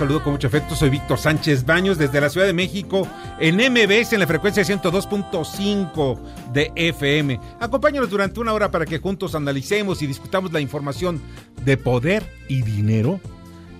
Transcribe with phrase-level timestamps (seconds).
[0.00, 0.74] Saludo con mucho afecto.
[0.74, 3.06] Soy Víctor Sánchez Baños desde la Ciudad de México
[3.38, 6.18] en MBS en la frecuencia 102.5
[6.54, 7.38] de FM.
[7.60, 11.20] Acompáñanos durante una hora para que juntos analicemos y discutamos la información
[11.66, 13.20] de poder y dinero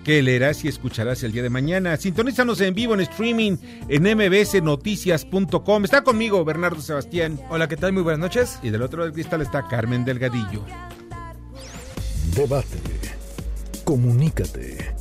[0.04, 1.96] que leerás y escucharás el día de mañana.
[1.96, 3.56] Sintonízanos en vivo en streaming
[3.88, 5.84] en mbsnoticias.com.
[5.84, 7.40] Está conmigo Bernardo Sebastián.
[7.48, 7.94] Hola, ¿qué tal?
[7.94, 8.58] Muy buenas noches.
[8.62, 10.66] Y del otro lado del cristal está Carmen Delgadillo.
[12.36, 12.76] Debate.
[13.84, 14.99] Comunícate.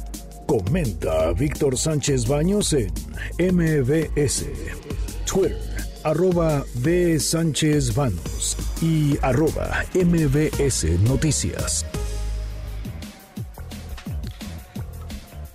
[0.50, 2.92] Comenta Víctor Sánchez Baños en
[3.38, 4.48] MBS.
[5.32, 5.56] Twitter,
[6.04, 7.20] arroba B.
[7.20, 11.86] Sánchez Baños y arroba MBS Noticias.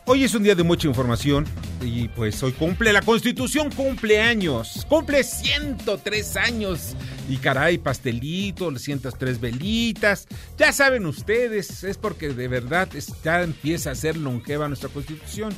[0.05, 1.45] Hoy es un día de mucha información
[1.83, 6.95] y pues hoy cumple la Constitución, cumple años, cumple 103 años
[7.29, 10.27] y caray, pastelitos, 103 velitas,
[10.59, 12.89] ya saben ustedes, es porque de verdad
[13.25, 15.53] ya empieza a ser longeva nuestra Constitución.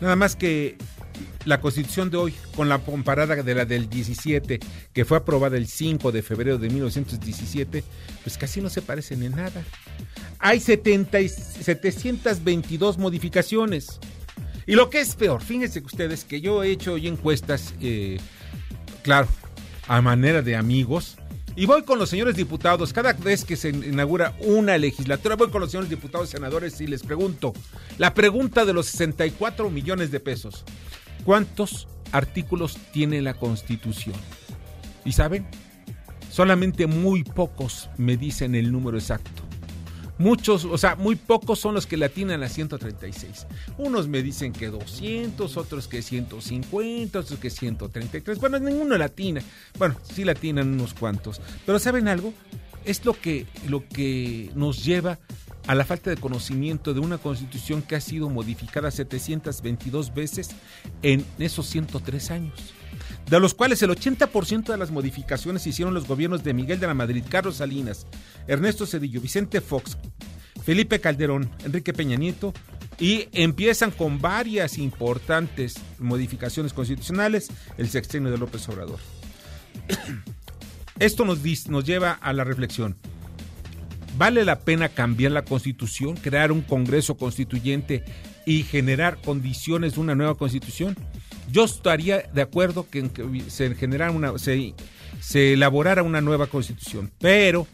[0.00, 0.78] Nada más que
[1.44, 4.60] la Constitución de hoy, con la comparada de la del 17,
[4.92, 7.84] que fue aprobada el 5 de febrero de 1917,
[8.22, 9.62] pues casi no se parecen en nada.
[10.38, 14.00] Hay 70 y 722 modificaciones.
[14.66, 18.18] Y lo que es peor, fíjense ustedes que yo he hecho hoy encuestas, eh,
[19.02, 19.28] claro,
[19.90, 21.16] a manera de amigos,
[21.56, 25.60] y voy con los señores diputados, cada vez que se inaugura una legislatura, voy con
[25.60, 27.52] los señores diputados y senadores y les pregunto,
[27.98, 30.64] la pregunta de los 64 millones de pesos,
[31.24, 34.14] ¿cuántos artículos tiene la Constitución?
[35.04, 35.48] ¿Y saben?
[36.30, 39.42] Solamente muy pocos me dicen el número exacto.
[40.20, 43.46] Muchos, o sea, muy pocos son los que le atinan a 136.
[43.78, 48.38] Unos me dicen que 200, otros que 150, otros que 133.
[48.38, 49.40] Bueno, ninguno latina.
[49.78, 51.40] Bueno, sí latinan unos cuantos.
[51.64, 52.34] Pero ¿saben algo?
[52.84, 55.18] Es lo que, lo que nos lleva
[55.66, 60.50] a la falta de conocimiento de una constitución que ha sido modificada 722 veces
[61.02, 62.74] en esos 103 años
[63.28, 66.94] de los cuales el 80% de las modificaciones hicieron los gobiernos de Miguel de la
[66.94, 68.06] Madrid, Carlos Salinas,
[68.46, 69.96] Ernesto Cedillo, Vicente Fox,
[70.64, 72.52] Felipe Calderón, Enrique Peña Nieto,
[72.98, 77.48] y empiezan con varias importantes modificaciones constitucionales
[77.78, 78.98] el sexenio de López Obrador.
[80.98, 82.94] Esto nos, nos lleva a la reflexión.
[84.18, 88.04] ¿Vale la pena cambiar la constitución, crear un Congreso constituyente
[88.44, 90.94] y generar condiciones de una nueva constitución?
[91.50, 94.74] Yo estaría de acuerdo que, que se generara una, se,
[95.20, 97.66] se elaborara una nueva constitución, pero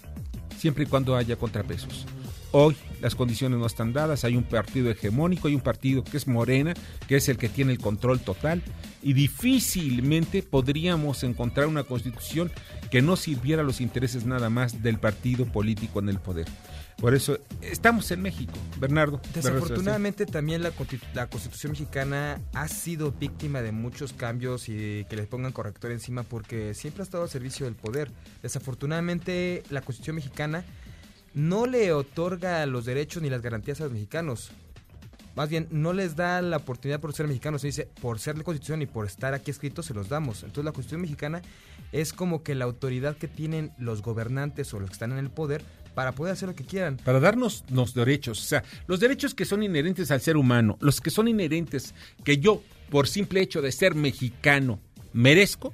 [0.58, 2.06] siempre y cuando haya contrapesos.
[2.52, 6.26] Hoy las condiciones no están dadas, hay un partido hegemónico, hay un partido que es
[6.26, 6.72] Morena,
[7.06, 8.62] que es el que tiene el control total,
[9.02, 12.50] y difícilmente podríamos encontrar una constitución
[12.90, 16.46] que no sirviera a los intereses nada más del partido político en el poder.
[16.96, 19.20] Por eso estamos en México, Bernardo.
[19.34, 20.72] Desafortunadamente también la,
[21.14, 26.22] la Constitución mexicana ha sido víctima de muchos cambios y que les pongan corrector encima
[26.22, 28.10] porque siempre ha estado al servicio del poder.
[28.42, 30.64] Desafortunadamente la Constitución mexicana
[31.34, 34.52] no le otorga los derechos ni las garantías a los mexicanos.
[35.34, 37.60] Más bien, no les da la oportunidad por ser mexicanos.
[37.60, 40.44] Se dice, por ser la Constitución y por estar aquí escrito, se los damos.
[40.44, 41.42] Entonces la Constitución mexicana
[41.92, 45.28] es como que la autoridad que tienen los gobernantes o los que están en el
[45.28, 45.62] poder
[45.96, 46.98] para poder hacer lo que quieran.
[46.98, 51.00] para darnos los derechos, o sea, los derechos que son inherentes al ser humano, los
[51.00, 54.78] que son inherentes que yo, por simple hecho de ser mexicano,
[55.14, 55.72] merezco,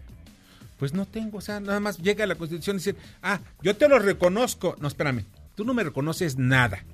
[0.79, 3.99] pues no tengo, o sea, nada más llega la Constitución y ah, yo te lo
[3.99, 5.25] reconozco, no, espérame,
[5.57, 6.85] tú no me reconoces nada.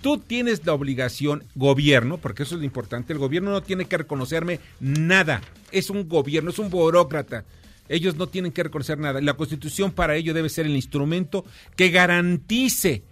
[0.00, 3.98] Tú tienes la obligación, gobierno, porque eso es lo importante, el gobierno no tiene que
[3.98, 5.42] reconocerme nada.
[5.72, 7.44] Es un gobierno, es un burócrata.
[7.90, 9.20] Ellos no tienen que reconocer nada.
[9.20, 11.44] La constitución para ello debe ser el instrumento
[11.76, 13.02] que garantice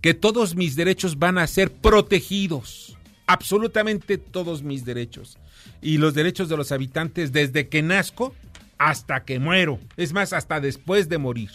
[0.00, 2.96] que todos mis derechos van a ser protegidos.
[3.26, 5.36] Absolutamente todos mis derechos.
[5.82, 8.32] Y los derechos de los habitantes desde que nazco
[8.78, 9.80] hasta que muero.
[9.96, 11.50] Es más, hasta después de morir.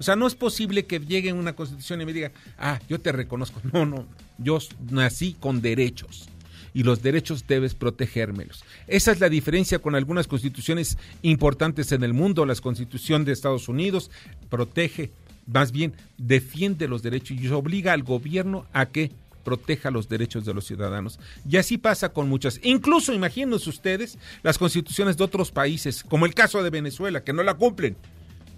[0.00, 3.12] O sea, no es posible que llegue una constitución y me diga, ah, yo te
[3.12, 3.62] reconozco.
[3.72, 4.04] No, no,
[4.38, 4.58] yo
[4.90, 6.28] nací con derechos
[6.76, 8.62] y los derechos debes protegérmelos.
[8.86, 12.44] Esa es la diferencia con algunas constituciones importantes en el mundo.
[12.44, 14.10] La constitución de Estados Unidos
[14.50, 15.10] protege,
[15.46, 19.10] más bien defiende los derechos y obliga al gobierno a que
[19.42, 21.18] proteja los derechos de los ciudadanos.
[21.48, 22.60] Y así pasa con muchas.
[22.62, 27.42] Incluso imagínense ustedes las constituciones de otros países, como el caso de Venezuela, que no
[27.42, 27.96] la cumplen.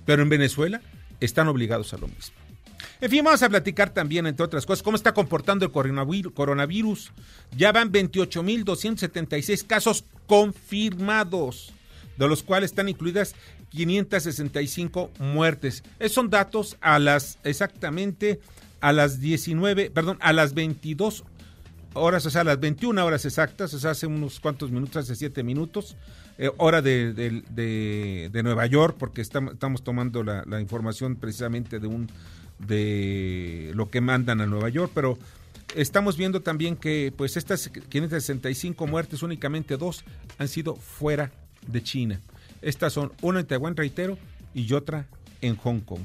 [0.06, 0.82] Pero en Venezuela
[1.20, 2.34] están obligados a lo mismo.
[3.00, 7.12] En fin, vamos a platicar también, entre otras cosas, cómo está comportando el coronavirus.
[7.56, 11.72] Ya van 28.276 casos confirmados,
[12.16, 13.34] de los cuales están incluidas
[13.70, 15.82] 565 muertes.
[15.98, 18.40] Esos son datos a las exactamente
[18.80, 21.24] a las 19, perdón, a las 22
[21.94, 25.16] horas, o sea, a las 21 horas exactas, o sea, hace unos cuantos minutos, hace
[25.16, 25.96] 7 minutos,
[26.38, 32.08] eh, hora de, Nueva York, porque estamos, tomando la información precisamente de un
[32.58, 35.18] de lo que mandan a Nueva York, pero
[35.74, 40.04] estamos viendo también que pues estas 565 muertes, únicamente dos
[40.38, 41.30] han sido fuera
[41.66, 42.20] de China.
[42.62, 44.18] Estas son una en Taiwán, reitero,
[44.54, 45.06] y otra
[45.40, 46.02] en Hong Kong.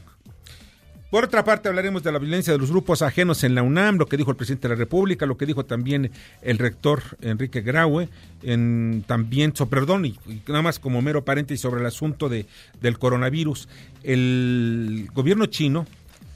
[1.14, 4.08] Por otra parte, hablaremos de la violencia de los grupos ajenos en la UNAM, lo
[4.08, 6.10] que dijo el presidente de la República, lo que dijo también
[6.42, 8.10] el rector Enrique Graue,
[8.42, 12.48] en, también, perdón, y, y nada más como mero paréntesis sobre el asunto de,
[12.82, 13.70] del coronavirus.
[14.02, 15.86] El gobierno chino,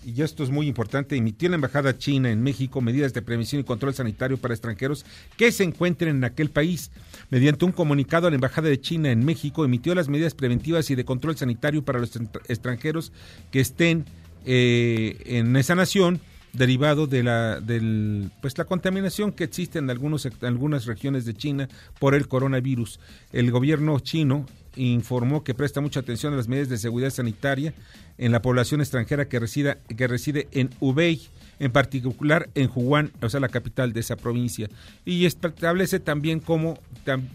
[0.08, 3.66] y esto es muy importante, emitió la Embajada China en México medidas de prevención y
[3.66, 5.06] control sanitario para extranjeros
[5.36, 6.92] que se encuentren en aquel país.
[7.30, 11.04] Mediante un comunicado, la Embajada de China en México emitió las medidas preventivas y de
[11.04, 13.12] control sanitario para los extran- extranjeros
[13.52, 14.06] que estén
[14.46, 16.22] eh, en esa nación
[16.54, 21.34] derivado de la del pues la contaminación que existe en algunos en algunas regiones de
[21.36, 21.68] China
[22.00, 23.02] por el coronavirus.
[23.34, 24.46] El gobierno chino
[24.78, 27.74] informó que presta mucha atención a las medidas de seguridad sanitaria
[28.18, 31.22] en la población extranjera que resida que reside en Hubei,
[31.60, 34.70] en particular en Wuhan, o sea, la capital de esa provincia,
[35.06, 36.80] y establece también cómo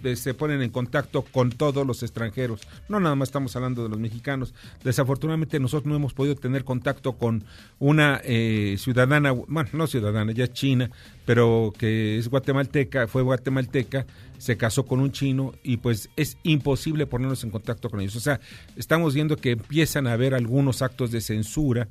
[0.04, 2.60] eh, se ponen en contacto con todos los extranjeros.
[2.88, 4.54] No nada más estamos hablando de los mexicanos.
[4.84, 7.44] Desafortunadamente nosotros no hemos podido tener contacto con
[7.78, 10.90] una eh, ciudadana, bueno, no ciudadana, ya china,
[11.24, 14.06] pero que es guatemalteca, fue guatemalteca,
[14.42, 18.16] se casó con un chino y pues es imposible ponernos en contacto con ellos.
[18.16, 18.40] O sea,
[18.74, 21.86] estamos viendo que empiezan a haber algunos actos de censura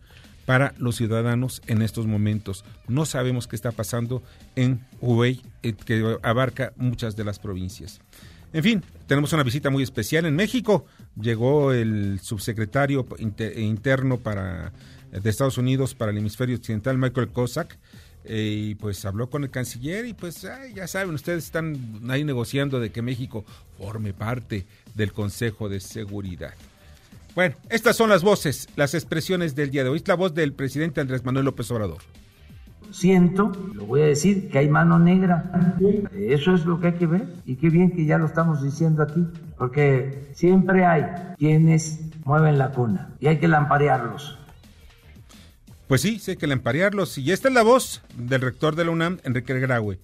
[0.46, 2.66] para los ciudadanos en estos momentos.
[2.90, 4.22] No sabemos qué está pasando
[4.58, 8.02] en Hubei, eh, que abarca muchas de las provincias.
[8.52, 10.86] En fin, tenemos una visita muy especial en México.
[11.16, 14.74] Llegó el subsecretario inter- interno para,
[15.10, 17.80] de Estados Unidos para el hemisferio occidental, Michael Cossack,
[18.24, 22.80] eh, y pues habló con el canciller y pues ya saben, ustedes están ahí negociando
[22.80, 23.46] de que México
[23.78, 26.54] forme parte del Consejo de Seguridad.
[27.34, 29.98] Bueno, estas son las voces, las expresiones del día de hoy.
[29.98, 32.00] Es la voz del presidente Andrés Manuel López Obrador.
[32.92, 35.50] Siento, lo voy a decir, que hay mano negra.
[36.14, 37.26] Eso es lo que hay que ver.
[37.46, 39.26] Y qué bien que ya lo estamos diciendo aquí,
[39.58, 41.06] porque siempre hay
[41.38, 44.38] quienes mueven la cuna y hay que lamparearlos.
[45.92, 47.18] Pues sí, sí hay que emparearlos.
[47.18, 50.00] Y esta es la voz del rector de la UNAM, Enrique Graue.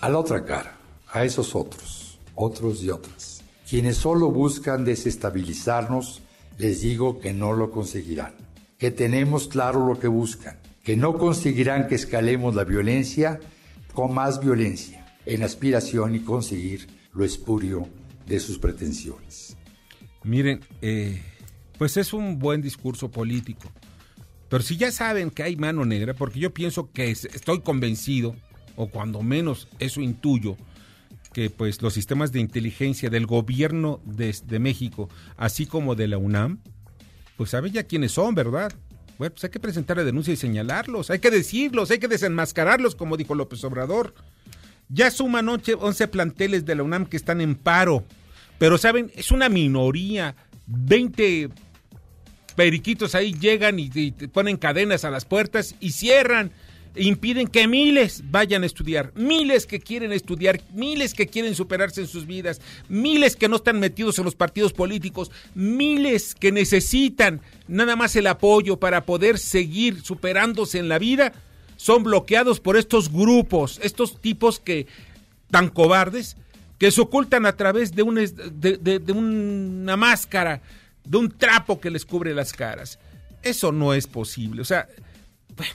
[0.00, 0.78] A la otra cara,
[1.12, 6.22] a esos otros, otros y otras, quienes solo buscan desestabilizarnos,
[6.56, 8.32] les digo que no lo conseguirán,
[8.78, 13.38] que tenemos claro lo que buscan, que no conseguirán que escalemos la violencia
[13.92, 17.86] con más violencia, en aspiración y conseguir lo espurio
[18.24, 19.58] de sus pretensiones.
[20.24, 21.20] Miren, eh,
[21.76, 23.70] pues es un buen discurso político.
[24.48, 28.36] Pero si ya saben que hay mano negra, porque yo pienso que es- estoy convencido,
[28.76, 30.56] o cuando menos eso intuyo,
[31.32, 36.60] que pues los sistemas de inteligencia del gobierno de, México, así como de la UNAM,
[37.36, 38.72] pues saben ya quiénes son, ¿verdad?
[39.18, 42.94] Bueno, pues hay que presentar la denuncia y señalarlos, hay que decirlos, hay que desenmascararlos,
[42.94, 44.14] como dijo López Obrador.
[44.88, 48.04] Ya suman 11 11 planteles de la UNAM que están en paro,
[48.58, 50.36] pero saben, es una minoría,
[50.66, 51.50] 20
[52.56, 56.50] periquitos ahí llegan y, ponen cadenas a las puertas y cierran,
[56.96, 62.06] impiden que miles vayan a estudiar, miles que quieren estudiar, miles que quieren superarse en
[62.08, 67.94] sus vidas, miles que no están metidos en los partidos políticos, miles que necesitan nada
[67.96, 71.34] más el apoyo para poder seguir superándose en la vida,
[71.76, 74.86] son bloqueados por estos grupos, estos tipos que
[75.50, 76.36] tan cobardes
[76.78, 80.60] que se ocultan a través de una máscara,
[81.06, 82.98] de un trapo que les cubre las caras.
[83.42, 84.62] Eso no es posible.
[84.62, 84.88] O sea,
[85.56, 85.74] bueno.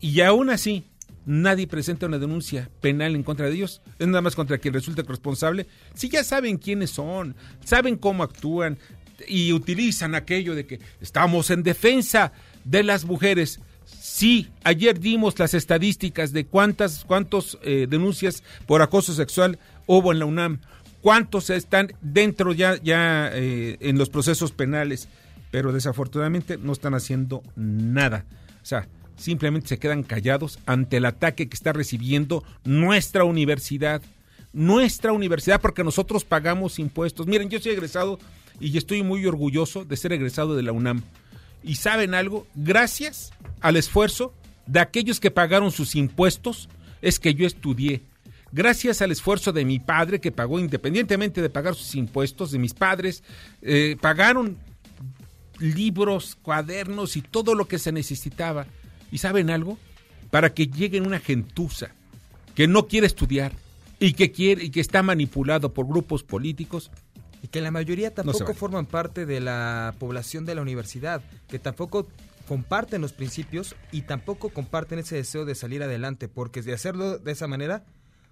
[0.00, 0.84] Y aún así,
[1.26, 3.82] nadie presenta una denuncia penal en contra de ellos.
[3.98, 5.66] Es nada más contra quien resulte responsable.
[5.94, 8.78] Si ya saben quiénes son, saben cómo actúan
[9.26, 12.32] y utilizan aquello de que estamos en defensa
[12.64, 13.60] de las mujeres.
[14.00, 20.18] Sí, ayer dimos las estadísticas de cuántas cuántos eh, denuncias por acoso sexual hubo en
[20.18, 20.60] la UNAM,
[21.08, 25.08] cuántos están dentro ya ya eh, en los procesos penales,
[25.50, 28.26] pero desafortunadamente no están haciendo nada.
[28.62, 28.86] O sea,
[29.16, 34.02] simplemente se quedan callados ante el ataque que está recibiendo nuestra universidad.
[34.52, 37.26] Nuestra universidad, porque nosotros pagamos impuestos.
[37.26, 38.18] Miren, yo soy egresado
[38.60, 41.00] y estoy muy orgulloso de ser egresado de la UNAM.
[41.64, 44.34] Y saben algo, gracias al esfuerzo
[44.66, 46.68] de aquellos que pagaron sus impuestos,
[47.00, 48.02] es que yo estudié.
[48.50, 52.74] Gracias al esfuerzo de mi padre, que pagó independientemente de pagar sus impuestos, de mis
[52.74, 53.22] padres,
[53.60, 54.56] eh, pagaron
[55.58, 58.66] libros, cuadernos y todo lo que se necesitaba.
[59.10, 59.78] ¿Y saben algo?
[60.30, 61.90] Para que llegue una gentuza
[62.54, 63.52] que no quiere estudiar
[63.98, 66.90] y que quiere y que está manipulado por grupos políticos.
[67.42, 68.54] Y que la mayoría tampoco vale.
[68.54, 72.08] forman parte de la población de la universidad, que tampoco
[72.48, 77.30] comparten los principios y tampoco comparten ese deseo de salir adelante, porque de hacerlo de
[77.30, 77.84] esa manera,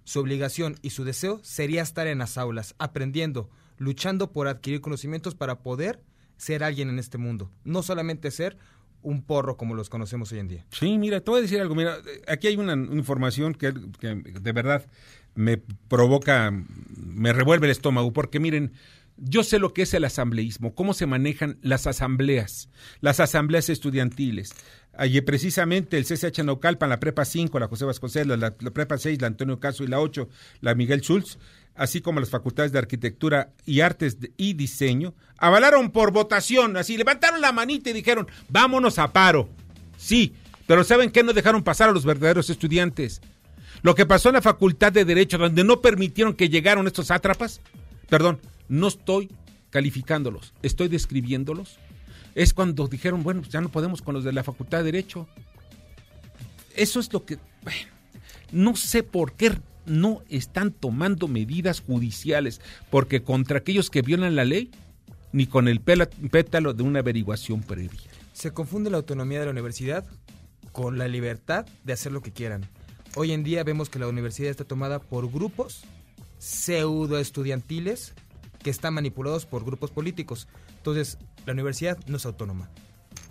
[0.07, 5.35] su obligación y su deseo sería estar en las aulas, aprendiendo, luchando por adquirir conocimientos
[5.35, 6.01] para poder
[6.37, 8.57] ser alguien en este mundo, no solamente ser
[9.03, 10.67] un porro como los conocemos hoy en día.
[10.71, 11.75] Sí, mira, te voy a decir algo.
[11.75, 11.97] Mira,
[12.29, 14.87] aquí hay una información que, que de verdad
[15.35, 16.53] me provoca,
[16.97, 18.73] me revuelve el estómago, porque miren,
[19.17, 22.69] yo sé lo que es el asambleísmo, cómo se manejan las asambleas,
[23.01, 24.55] las asambleas estudiantiles.
[24.99, 29.27] Allí precisamente el CCH Naucalpan, la Prepa 5, la José Vasconcelos, la, Prepa 6, la
[29.27, 30.29] Antonio Caso y la 8,
[30.63, 31.39] la Miguel Schultz,
[31.75, 37.43] así como las facultades de Arquitectura y Artes y Diseño, avalaron por votación, así levantaron
[37.43, 39.51] la manita y dijeron, vámonos a paro.
[39.99, 40.35] Sí,
[40.67, 43.21] pero ¿saben qué no dejaron pasar a los verdaderos estudiantes?
[43.83, 47.61] Lo que pasó en la Facultad de Derecho, donde no permitieron que llegaran estos sátrapas,
[48.09, 49.31] perdón, no estoy
[49.71, 51.79] calificándolos, estoy describiéndolos,
[52.37, 55.27] es cuando dijeron, bueno, pues ya no podemos con los de la Facultad de Derecho.
[56.77, 57.39] Eso es lo que,
[58.53, 64.45] no sé por qué no están tomando medidas judiciales, porque contra aquellos que violan la
[64.45, 64.71] ley,
[65.33, 68.11] ni con el pétalo de una averiguación previa.
[68.35, 70.05] Se confunde la autonomía de la universidad
[70.73, 72.69] con la libertad de hacer lo que quieran.
[73.15, 75.85] Hoy en día vemos que la universidad está tomada por grupos
[76.39, 78.13] pseudo estudiantiles
[78.63, 80.49] que están manipulados por grupos políticos.
[80.77, 81.17] Entonces,
[81.47, 82.69] la universidad no es autónoma.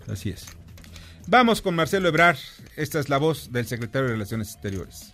[0.08, 0.46] Así es.
[1.28, 2.36] Vamos con Marcelo Ebrar.
[2.76, 5.12] Esta es la voz del secretario de Relaciones Exteriores.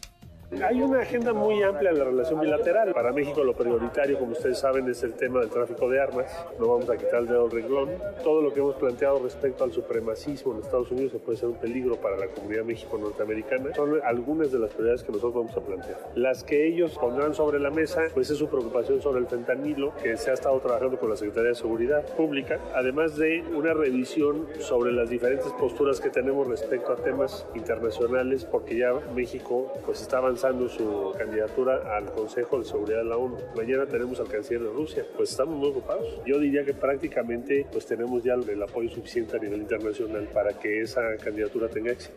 [0.60, 2.92] Hay una agenda muy amplia en la relación bilateral.
[2.92, 6.30] Para México lo prioritario, como ustedes saben, es el tema del tráfico de armas.
[6.58, 7.88] No vamos a quitar el dedo del renglón.
[8.22, 11.56] Todo lo que hemos planteado respecto al supremacismo en Estados Unidos que puede ser un
[11.56, 15.98] peligro para la comunidad México-norteamericana son algunas de las prioridades que nosotros vamos a plantear.
[16.16, 20.18] Las que ellos pondrán sobre la mesa, pues es su preocupación sobre el fentanilo, que
[20.18, 24.92] se ha estado trabajando con la Secretaría de Seguridad Pública, además de una revisión sobre
[24.92, 30.41] las diferentes posturas que tenemos respecto a temas internacionales, porque ya México pues está avanzando
[30.68, 33.36] su candidatura al Consejo de Seguridad de la ONU.
[33.56, 36.20] Mañana tenemos al canciller de Rusia, pues estamos muy ocupados.
[36.26, 40.80] Yo diría que prácticamente pues tenemos ya el apoyo suficiente a nivel internacional para que
[40.80, 42.16] esa candidatura tenga éxito.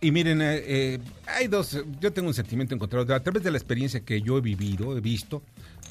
[0.00, 3.14] Y miren, eh, eh, hay dos, yo tengo un sentimiento encontrado.
[3.14, 5.44] A través de la experiencia que yo he vivido, he visto,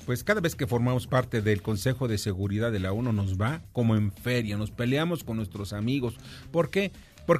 [0.05, 3.61] pues cada vez que formamos parte del Consejo de Seguridad de la ONU nos va
[3.71, 6.17] como en feria, nos peleamos con nuestros amigos.
[6.51, 6.91] ¿Por qué?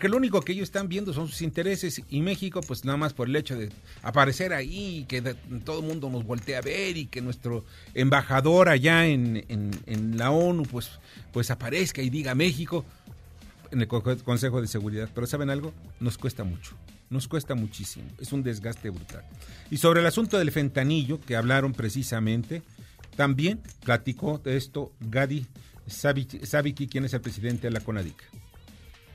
[0.10, 3.28] Lo único que ellos están viendo son sus intereses y México, pues nada más por
[3.28, 3.70] el hecho de
[4.04, 5.22] aparecer ahí, y que
[5.66, 10.32] todo el mundo nos voltea a ver y que nuestro embajador allá en, en- la
[10.32, 10.92] ONU, pues,
[11.34, 12.86] pues aparezca y diga México
[13.72, 15.10] en el Co- Consejo de Seguridad.
[15.14, 15.74] Pero ¿saben algo?
[16.00, 16.76] Nos cuesta mucho.
[17.10, 18.06] Nos cuesta muchísimo.
[18.20, 19.24] Es un desgaste brutal.
[19.70, 22.62] Y sobre el asunto del fentanillo, que hablaron precisamente,
[23.18, 25.46] también platicó de esto Gadi
[25.88, 28.16] Savicki, quien es el presidente de la CONADIC.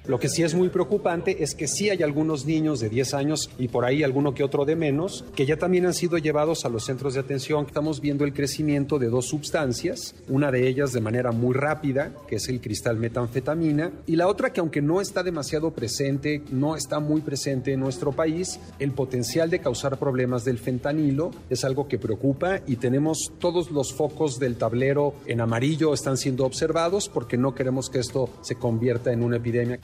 [0.09, 3.51] Lo que sí es muy preocupante es que sí hay algunos niños de 10 años
[3.59, 6.69] y por ahí alguno que otro de menos que ya también han sido llevados a
[6.69, 7.67] los centros de atención.
[7.67, 12.37] Estamos viendo el crecimiento de dos sustancias, una de ellas de manera muy rápida, que
[12.37, 17.01] es el cristal metanfetamina, y la otra que aunque no está demasiado presente, no está
[17.01, 21.99] muy presente en nuestro país, el potencial de causar problemas del fentanilo es algo que
[21.99, 27.55] preocupa y tenemos todos los focos del tablero en amarillo están siendo observados porque no
[27.55, 29.81] queremos que esto se convierta en una epidemia.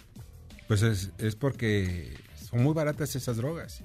[0.72, 2.16] Pues es, porque
[2.48, 3.82] son muy baratas esas drogas.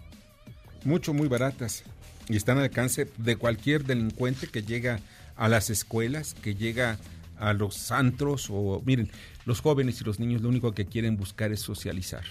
[0.85, 1.83] Mucho, muy baratas.
[2.29, 5.01] Y están al alcance de cualquier delincuente que llega
[5.35, 6.97] a las escuelas, que llega
[7.39, 8.81] a los antros o...
[8.85, 9.11] Miren,
[9.43, 12.23] los jóvenes y los niños lo único que quieren buscar es socializar.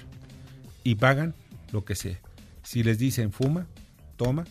[0.85, 1.35] Y pagan
[1.71, 2.19] lo que sea.
[2.63, 3.67] Si les dicen fuma,
[4.17, 4.47] toma,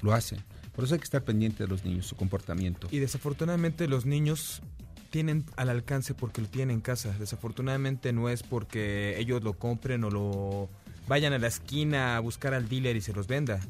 [0.00, 0.38] lo hacen.
[0.74, 2.88] Por eso hay que estar pendiente de los niños, su comportamiento.
[2.90, 4.62] Y desafortunadamente los niños
[5.12, 7.14] tienen al alcance porque lo tienen en casa.
[7.20, 10.68] Desafortunadamente no es porque ellos lo compren o lo
[11.06, 13.60] vayan a la esquina a buscar al dealer y se los venda.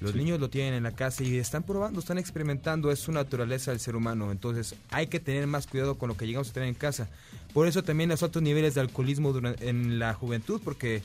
[0.00, 0.18] Los Sí.
[0.18, 3.80] niños lo tienen en la casa y están probando, están experimentando, es su naturaleza del
[3.80, 4.30] ser humano.
[4.30, 7.08] Entonces hay que tener más cuidado con lo que llegamos a tener en casa.
[7.52, 11.02] Por eso también los altos niveles de alcoholismo en la juventud, porque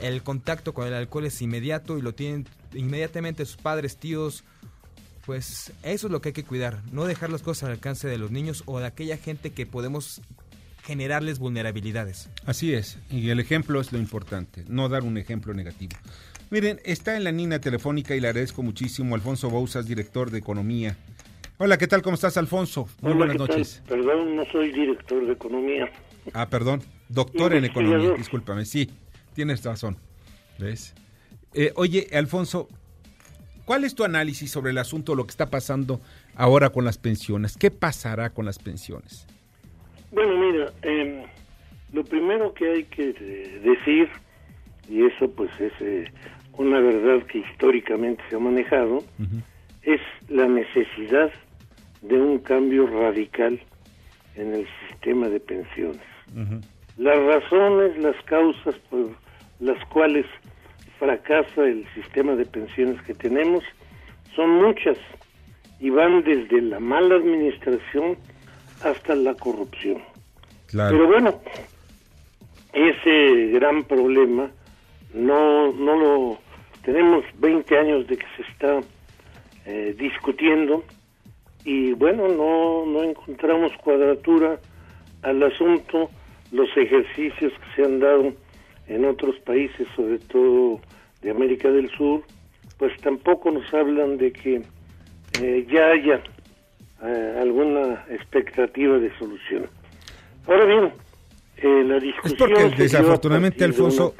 [0.00, 4.44] el contacto con el alcohol es inmediato y lo tienen inmediatamente sus padres, tíos,
[5.26, 8.16] pues eso es lo que hay que cuidar, no dejar las cosas al alcance de
[8.16, 10.22] los niños o de aquella gente que podemos
[10.84, 12.30] generarles vulnerabilidades.
[12.46, 15.96] Así es, y el ejemplo es lo importante, no dar un ejemplo negativo.
[16.50, 20.96] Miren, está en la línea telefónica y le agradezco muchísimo Alfonso Bouzas, director de Economía.
[21.58, 22.02] Hola, ¿qué tal?
[22.02, 22.88] ¿Cómo estás, Alfonso?
[23.00, 23.82] Muy Hola, buenas noches.
[23.88, 25.90] Perdón, no soy director de economía.
[26.34, 27.64] Ah, perdón, doctor en.
[27.64, 28.90] Economía, discúlpame, sí,
[29.34, 29.96] tienes razón.
[30.58, 30.94] ¿Ves?
[31.52, 32.68] Eh, oye, Alfonso,
[33.66, 36.00] ¿cuál es tu análisis sobre el asunto, lo que está pasando
[36.34, 37.58] ahora con las pensiones?
[37.58, 39.26] ¿Qué pasará con las pensiones?
[40.12, 41.26] Bueno, mira, eh,
[41.92, 44.08] lo primero que hay que eh, decir,
[44.88, 46.10] y eso pues es eh,
[46.56, 49.04] una verdad que históricamente se ha manejado,
[49.82, 51.30] es la necesidad
[52.00, 53.60] de un cambio radical
[54.36, 56.00] en el sistema de pensiones.
[56.96, 59.10] Las razones, las causas por
[59.60, 60.26] las cuales
[60.98, 63.62] fracasa el sistema de pensiones que tenemos
[64.34, 64.98] son muchas
[65.80, 68.16] y van desde la mala administración
[68.82, 70.02] hasta la corrupción.
[70.70, 71.40] Pero bueno,
[72.72, 74.50] ese gran problema
[75.14, 76.38] no, no lo
[76.82, 78.80] tenemos 20 años de que se está
[79.64, 80.84] eh, discutiendo
[81.64, 84.60] y bueno, no, no encontramos cuadratura
[85.22, 86.10] al asunto,
[86.52, 88.32] los ejercicios que se han dado
[88.88, 90.80] en otros países, sobre todo
[91.22, 92.22] de América del Sur,
[92.78, 94.62] pues tampoco nos hablan de que
[95.42, 96.22] eh, ya haya
[97.02, 99.66] eh, alguna expectativa de solución.
[100.46, 100.92] Ahora bien,
[101.56, 104.14] eh, la Es discusión porque dio a desafortunadamente, Alfonso.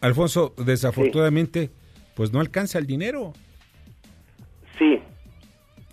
[0.00, 1.70] Alfonso, desafortunadamente,
[2.14, 3.32] pues no alcanza el dinero.
[4.78, 4.98] Sí.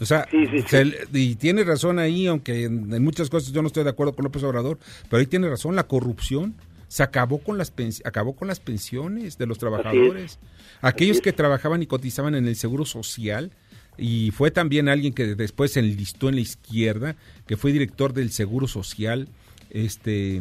[0.01, 0.27] O sea,
[0.67, 4.13] se- y tiene razón ahí, aunque en, en muchas cosas yo no estoy de acuerdo
[4.13, 4.77] con López Obrador,
[5.09, 6.55] pero ahí tiene razón, la corrupción
[6.93, 10.37] se acabó con las acabó con las pensiones de los trabajadores.
[10.79, 13.49] Aquellos que trabajaban y cotizaban en el Seguro Social
[13.97, 17.15] y fue también alguien que después se enlistó en la izquierda,
[17.47, 19.27] que fue director del Seguro Social,
[19.71, 20.39] este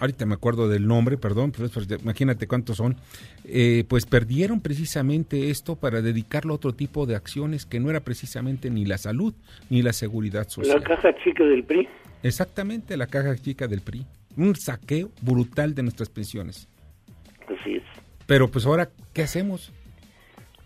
[0.00, 1.68] ahorita me acuerdo del nombre, perdón, pero
[2.00, 2.96] imagínate cuántos son,
[3.44, 8.00] eh, pues perdieron precisamente esto para dedicarlo a otro tipo de acciones que no era
[8.00, 9.34] precisamente ni la salud
[9.68, 10.78] ni la seguridad social.
[10.78, 11.86] La caja chica del PRI.
[12.22, 14.06] Exactamente, la caja chica del PRI.
[14.36, 16.68] Un saqueo brutal de nuestras pensiones.
[17.46, 17.82] Así es.
[18.26, 19.72] Pero pues ahora, ¿qué hacemos?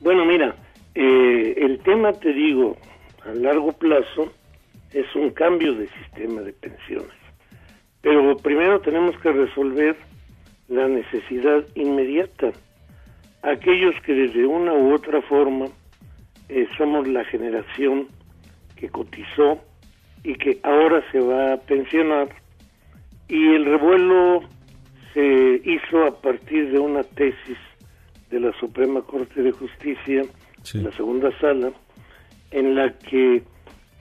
[0.00, 0.54] Bueno, mira,
[0.94, 2.76] eh, el tema, te digo,
[3.24, 4.32] a largo plazo
[4.92, 7.16] es un cambio de sistema de pensiones.
[8.00, 9.96] Pero primero tenemos que resolver
[10.68, 12.52] la necesidad inmediata.
[13.42, 15.66] Aquellos que desde una u otra forma
[16.48, 18.08] eh, somos la generación
[18.76, 19.58] que cotizó
[20.22, 22.28] y que ahora se va a pensionar
[23.28, 24.42] y el revuelo
[25.12, 27.58] se hizo a partir de una tesis
[28.30, 30.22] de la Suprema Corte de Justicia,
[30.74, 31.72] la segunda sala,
[32.50, 33.42] en la que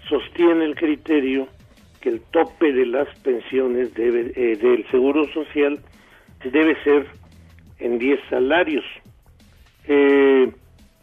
[0.08, 1.48] sostiene el criterio
[2.02, 5.80] que el tope de las pensiones debe, eh, del Seguro Social
[6.44, 7.08] debe ser
[7.80, 8.86] en 10 salarios.
[9.88, 10.52] Eh,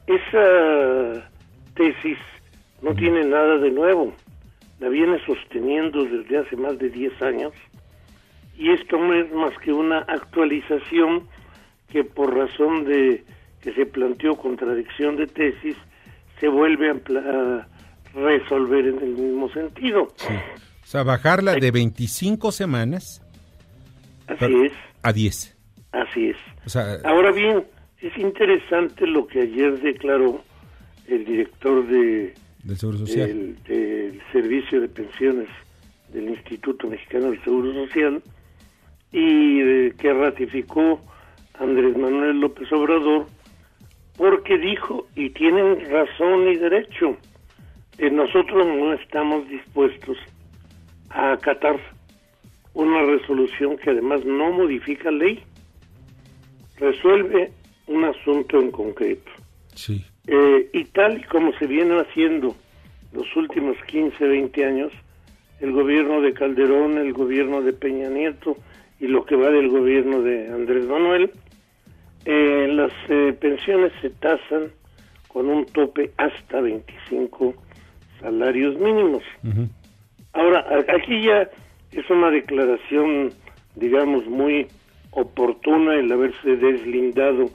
[0.06, 1.30] esa
[1.74, 2.18] tesis
[2.82, 4.14] no tiene nada de nuevo,
[4.80, 7.52] la viene sosteniendo desde hace más de 10 años
[8.56, 11.28] y esto no es más que una actualización
[11.88, 13.24] que por razón de
[13.60, 15.76] que se planteó contradicción de tesis
[16.38, 17.68] se vuelve a,
[18.14, 20.02] resolver en el mismo sentido.
[20.04, 23.22] O sea, bajarla de 25 semanas
[24.28, 25.56] Así es, a 10.
[25.90, 26.36] así es.
[26.64, 27.64] O sea, Ahora bien,
[28.00, 30.42] es interesante lo que ayer declaró
[31.08, 33.26] el director de, del Seguro Social.
[33.26, 35.48] del, del Servicio de Pensiones
[36.12, 38.22] del Instituto Mexicano del Seguro Social
[39.14, 41.00] y eh, que ratificó
[41.60, 43.26] Andrés Manuel López Obrador
[44.16, 47.16] porque dijo, y tienen razón y derecho,
[47.96, 50.16] que nosotros no estamos dispuestos
[51.10, 51.78] a acatar
[52.74, 55.42] una resolución que además no modifica ley.
[56.76, 57.52] resuelve
[57.86, 59.30] un asunto en concreto.
[59.74, 60.04] Sí.
[60.26, 62.56] Eh, y tal y como se viene haciendo
[63.12, 64.92] los últimos 15, 20 años,
[65.60, 68.56] el gobierno de Calderón, el gobierno de Peña Nieto
[69.04, 71.30] y lo que va del gobierno de Andrés Manuel,
[72.24, 74.70] eh, las eh, pensiones se tasan
[75.28, 77.54] con un tope hasta 25
[78.20, 79.22] salarios mínimos.
[80.32, 81.50] Ahora, aquí ya
[81.92, 83.30] es una declaración,
[83.76, 84.68] digamos, muy
[85.10, 87.50] oportuna el haberse deslindado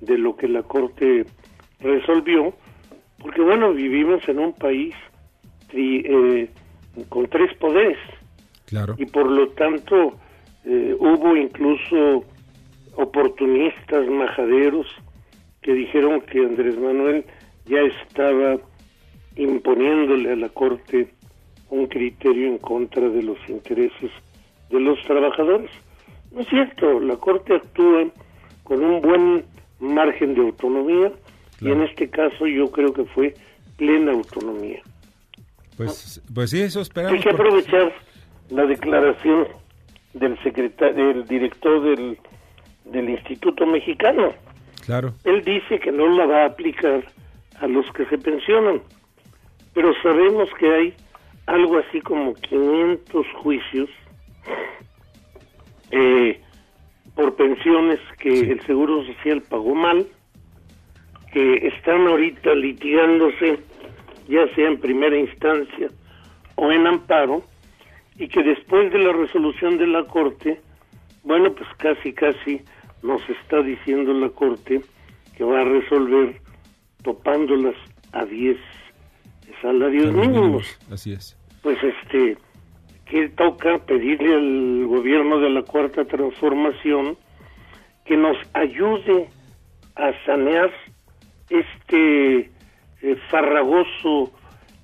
[0.00, 1.24] de lo que la Corte
[1.80, 2.54] resolvió,
[3.18, 4.94] porque bueno, vivimos en un país
[5.72, 6.48] tri- eh,
[7.08, 7.98] con tres poderes
[8.66, 8.94] Claro.
[8.96, 10.18] y por lo tanto
[10.64, 12.24] eh, hubo incluso
[12.96, 14.86] oportunistas majaderos
[15.62, 17.24] que dijeron que Andrés Manuel
[17.66, 18.58] ya estaba
[19.36, 21.08] imponiéndole a la Corte
[21.70, 24.10] un criterio en contra de los intereses
[24.70, 25.70] de los trabajadores.
[26.32, 28.06] No es cierto, la Corte actúa
[28.62, 29.44] con un buen
[29.80, 31.12] margen de autonomía
[31.60, 33.34] y en este caso yo creo que fue
[33.76, 34.80] plena autonomía.
[35.76, 37.16] Pues, pues sí, eso esperamos.
[37.16, 37.92] Hay que porque- aprovechar
[38.50, 39.48] la declaración
[40.14, 42.18] del secretario, del director del,
[42.84, 44.32] del Instituto Mexicano.
[44.84, 45.14] Claro.
[45.24, 47.04] Él dice que no la va a aplicar
[47.60, 48.80] a los que se pensionan,
[49.72, 50.94] pero sabemos que hay
[51.46, 53.90] algo así como 500 juicios
[55.90, 56.40] eh,
[57.14, 60.06] por pensiones que el Seguro Social pagó mal,
[61.32, 63.58] que están ahorita litigándose,
[64.28, 65.88] ya sea en primera instancia
[66.56, 67.42] o en amparo,
[68.16, 70.60] y que después de la resolución de la Corte,
[71.22, 72.60] bueno, pues casi, casi
[73.02, 74.80] nos está diciendo la Corte
[75.36, 76.40] que va a resolver
[77.02, 77.74] topándolas
[78.12, 78.56] a 10
[79.60, 81.36] salarios mínimos, Así es.
[81.62, 82.36] Pues este,
[83.06, 87.16] que toca pedirle al gobierno de la Cuarta Transformación
[88.04, 89.28] que nos ayude
[89.96, 90.70] a sanear
[91.48, 92.50] este
[93.02, 94.32] eh, farragoso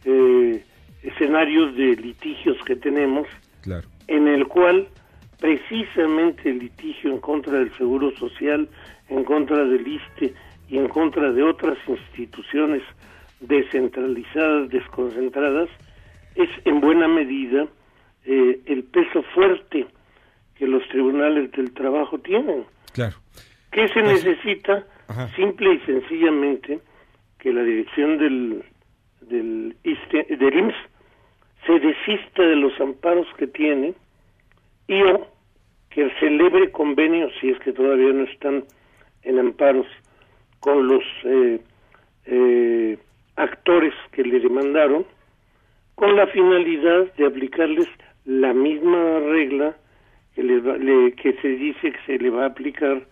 [0.05, 0.65] eh,
[1.03, 3.27] escenario de litigios que tenemos
[3.63, 3.89] Claro.
[4.07, 4.89] en el cual
[5.41, 8.69] precisamente el litigio en contra del Seguro Social,
[9.09, 10.35] en contra del ISTE
[10.69, 12.83] y en contra de otras instituciones
[13.41, 15.69] descentralizadas, desconcentradas,
[16.35, 17.67] es en buena medida
[18.25, 19.87] eh, el peso fuerte
[20.55, 22.65] que los tribunales del trabajo tienen.
[22.93, 23.17] Claro.
[23.73, 24.85] ¿Qué se necesita?
[25.09, 25.29] Ajá.
[25.35, 26.81] Simple y sencillamente
[27.39, 28.63] que la dirección del,
[29.23, 30.90] del, ISSSTE del IMSS
[31.67, 33.95] se desista de los amparos que tiene
[34.89, 35.27] y o
[35.91, 38.65] que celebre convenios, si es que todavía no están
[39.23, 39.87] en amparos,
[40.61, 41.61] con los eh,
[42.27, 42.99] eh,
[43.37, 45.05] actores que le demandaron,
[45.95, 47.89] con la finalidad de aplicarles
[48.25, 49.77] la misma regla
[50.35, 53.03] que, les va- le- que se dice que se le va a aplicar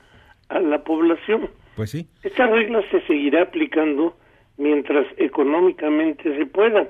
[0.51, 1.51] a la población.
[1.77, 2.07] Pues sí.
[2.23, 4.17] Esta regla se seguirá aplicando
[4.57, 6.89] mientras económicamente se pueda.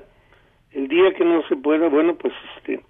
[0.71, 2.83] El día que no se pueda, bueno, pues este,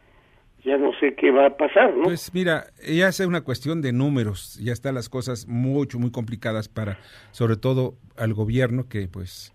[0.63, 2.03] ya no sé qué va a pasar, ¿no?
[2.03, 6.67] Pues mira, ya es una cuestión de números, ya están las cosas mucho, muy complicadas
[6.67, 6.97] para,
[7.31, 9.53] sobre todo al gobierno que pues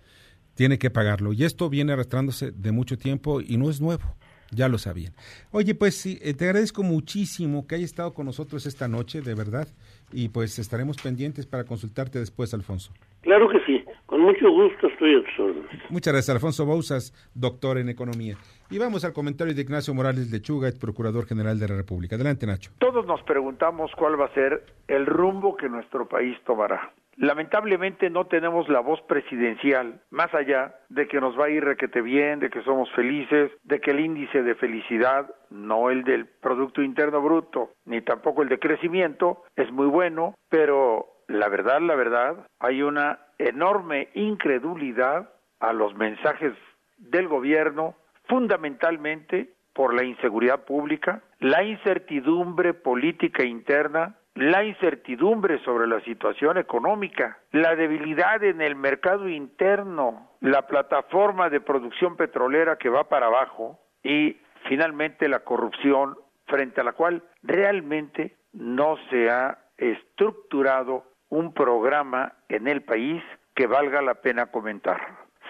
[0.54, 1.32] tiene que pagarlo.
[1.32, 4.04] Y esto viene arrastrándose de mucho tiempo y no es nuevo,
[4.50, 5.12] ya lo sabían.
[5.50, 9.34] Oye, pues sí, eh, te agradezco muchísimo que hayas estado con nosotros esta noche, de
[9.34, 9.68] verdad,
[10.12, 12.92] y pues estaremos pendientes para consultarte después, Alfonso.
[13.20, 15.90] Claro que sí, con mucho gusto estoy a tus órdenes.
[15.90, 18.36] Muchas gracias, Alfonso Bouzas, doctor en economía.
[18.70, 22.16] Y vamos al comentario de Ignacio Morales Lechuga, ex procurador general de la República.
[22.16, 22.72] Adelante, Nacho.
[22.78, 26.92] Todos nos preguntamos cuál va a ser el rumbo que nuestro país tomará.
[27.16, 32.02] Lamentablemente no tenemos la voz presidencial, más allá de que nos va a ir requete
[32.02, 36.82] bien, de que somos felices, de que el índice de felicidad, no el del Producto
[36.82, 42.46] Interno Bruto, ni tampoco el de crecimiento, es muy bueno, pero la verdad, la verdad,
[42.58, 45.30] hay una enorme incredulidad
[45.60, 46.52] a los mensajes
[46.98, 47.94] del gobierno,
[48.26, 57.38] fundamentalmente por la inseguridad pública, la incertidumbre política interna, la incertidumbre sobre la situación económica,
[57.52, 63.78] la debilidad en el mercado interno, la plataforma de producción petrolera que va para abajo
[64.02, 64.36] y
[64.68, 72.68] finalmente la corrupción frente a la cual realmente no se ha estructurado un programa en
[72.68, 73.20] el país
[73.56, 75.00] que valga la pena comentar.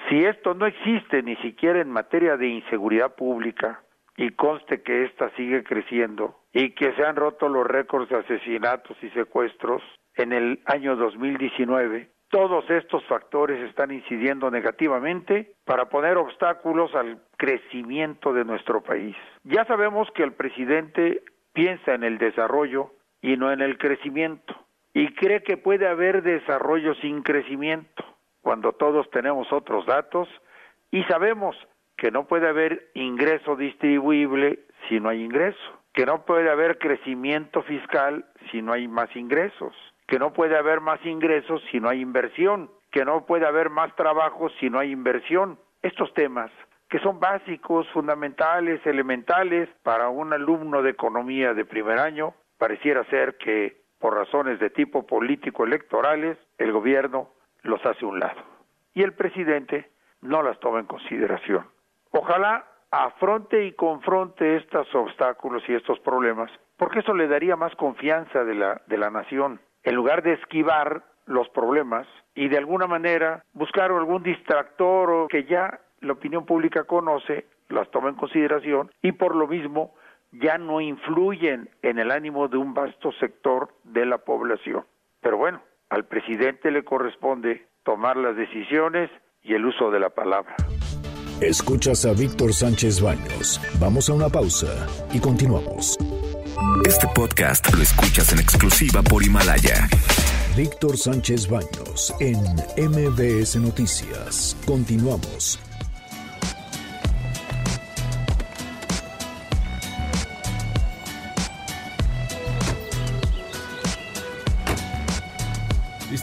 [0.09, 3.83] Si esto no existe ni siquiera en materia de inseguridad pública,
[4.17, 8.97] y conste que ésta sigue creciendo, y que se han roto los récords de asesinatos
[9.03, 9.83] y secuestros
[10.15, 18.33] en el año 2019, todos estos factores están incidiendo negativamente para poner obstáculos al crecimiento
[18.33, 19.17] de nuestro país.
[19.43, 24.64] Ya sabemos que el presidente piensa en el desarrollo y no en el crecimiento.
[24.95, 28.05] Y cree que puede haber desarrollo sin crecimiento,
[28.41, 30.29] cuando todos tenemos otros datos
[30.91, 31.57] y sabemos
[31.97, 35.59] que no puede haber ingreso distribuible si no hay ingreso,
[35.93, 39.75] que no puede haber crecimiento fiscal si no hay más ingresos,
[40.07, 43.95] que no puede haber más ingresos si no hay inversión, que no puede haber más
[43.97, 45.59] trabajo si no hay inversión.
[45.83, 46.51] Estos temas
[46.89, 53.37] que son básicos, fundamentales, elementales para un alumno de economía de primer año, pareciera ser
[53.39, 57.31] que por razones de tipo político electorales el gobierno
[57.63, 58.43] los hace a un lado
[58.93, 61.65] y el presidente no las toma en consideración.
[62.11, 68.45] Ojalá afronte y confronte estos obstáculos y estos problemas, porque eso le daría más confianza
[68.45, 69.59] de la, de la nación.
[69.85, 75.45] En lugar de esquivar los problemas y de alguna manera buscar algún distractor o que
[75.45, 79.95] ya la opinión pública conoce, las toma en consideración y por lo mismo
[80.41, 84.85] ya no influyen en el ánimo de un vasto sector de la población.
[85.21, 89.11] Pero bueno, al presidente le corresponde tomar las decisiones
[89.43, 90.57] y el uso de la palabra.
[91.41, 93.61] Escuchas a Víctor Sánchez Baños.
[93.81, 95.99] Vamos a una pausa y continuamos.
[96.87, 99.89] Este podcast lo escuchas en exclusiva por Himalaya.
[100.57, 102.39] Víctor Sánchez Baños en
[102.79, 104.57] MBS Noticias.
[104.65, 105.64] Continuamos.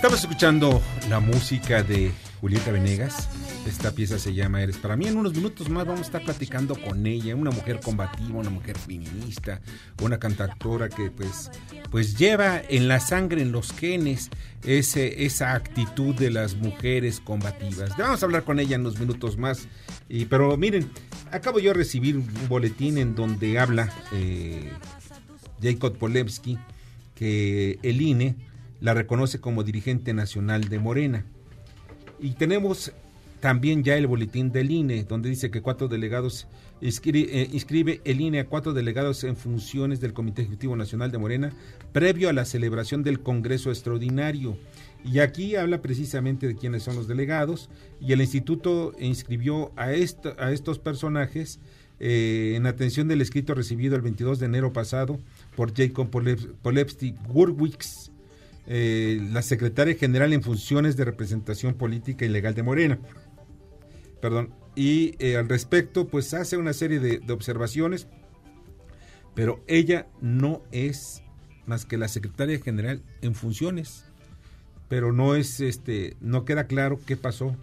[0.01, 2.11] Estamos escuchando la música de
[2.41, 3.29] Julieta Venegas.
[3.67, 5.05] Esta pieza se llama Eres para mí.
[5.05, 8.79] En unos minutos más vamos a estar platicando con ella, una mujer combativa, una mujer
[8.79, 9.61] feminista,
[10.01, 11.51] una cantautora que pues,
[11.91, 14.31] pues lleva en la sangre, en los genes,
[14.63, 17.95] ese, esa actitud de las mujeres combativas.
[17.95, 19.67] Vamos a hablar con ella en unos minutos más.
[20.09, 20.89] Y, pero miren,
[21.31, 24.71] acabo yo de recibir un boletín en donde habla eh,
[25.61, 26.57] Jacob Polewski
[27.13, 28.35] que el INE
[28.81, 31.25] la reconoce como dirigente nacional de Morena.
[32.19, 32.91] Y tenemos
[33.39, 36.47] también ya el boletín del INE, donde dice que cuatro delegados
[36.81, 41.51] eh, inscribe el INE a cuatro delegados en funciones del Comité Ejecutivo Nacional de Morena
[41.91, 44.57] previo a la celebración del Congreso Extraordinario.
[45.03, 50.51] Y aquí habla precisamente de quiénes son los delegados y el instituto inscribió a, a
[50.51, 51.59] estos personajes
[51.99, 55.19] eh, en atención del escrito recibido el 22 de enero pasado
[55.55, 58.10] por Jacob Polep- Polepsky Gurwix,
[58.73, 62.99] eh, la secretaria general en funciones de representación política y legal de Morena.
[64.21, 64.53] Perdón.
[64.77, 68.07] Y eh, al respecto, pues hace una serie de, observaciones,
[69.35, 71.21] pero ella no es
[71.65, 74.05] más que la secretaria general en funciones,
[74.87, 77.57] pero no es, este, no queda claro qué pasó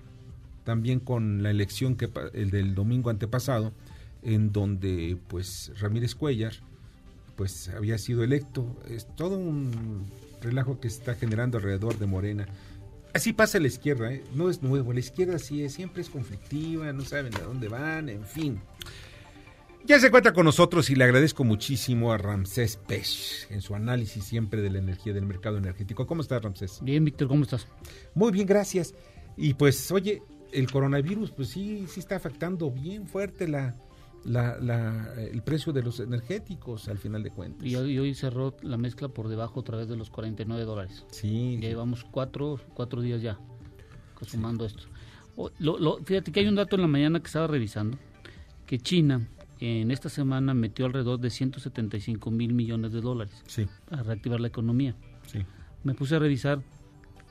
[0.64, 3.72] también con la elección que el del domingo antepasado,
[4.22, 6.52] en donde pues Ramírez Cuellar
[7.34, 8.76] pues había sido electo.
[8.90, 10.04] Es todo un
[10.40, 12.46] relajo que se está generando alrededor de Morena.
[13.14, 14.22] Así pasa la izquierda, ¿eh?
[14.34, 14.92] no es nuevo.
[14.92, 18.60] La izquierda sí es, siempre es conflictiva, no saben a dónde van, en fin.
[19.84, 24.24] Ya se encuentra con nosotros y le agradezco muchísimo a Ramsés Pech en su análisis
[24.24, 26.06] siempre de la energía del mercado energético.
[26.06, 26.80] ¿Cómo estás, Ramsés?
[26.82, 27.66] Bien, Víctor, ¿cómo estás?
[28.14, 28.94] Muy bien, gracias.
[29.36, 30.22] Y pues, oye,
[30.52, 33.76] el coronavirus, pues sí, sí está afectando bien fuerte la,
[34.24, 37.66] la, la- el precio de los energéticos al final de cuentas.
[37.66, 41.04] Y hoy, y hoy cerró la mezcla por debajo otra vez de los 49 dólares.
[41.10, 41.58] Sí.
[41.60, 43.38] Ya llevamos cuatro, cuatro días ya
[44.14, 44.84] consumando esto.
[45.36, 47.96] O- lo- lo- fíjate que hay un dato en la mañana que estaba revisando,
[48.66, 49.28] que China
[49.60, 53.66] en esta semana metió alrededor de 175 mil millones de dólares Sí.
[53.88, 54.94] para reactivar la economía.
[55.26, 55.40] Sí.
[55.84, 56.60] Me puse a revisar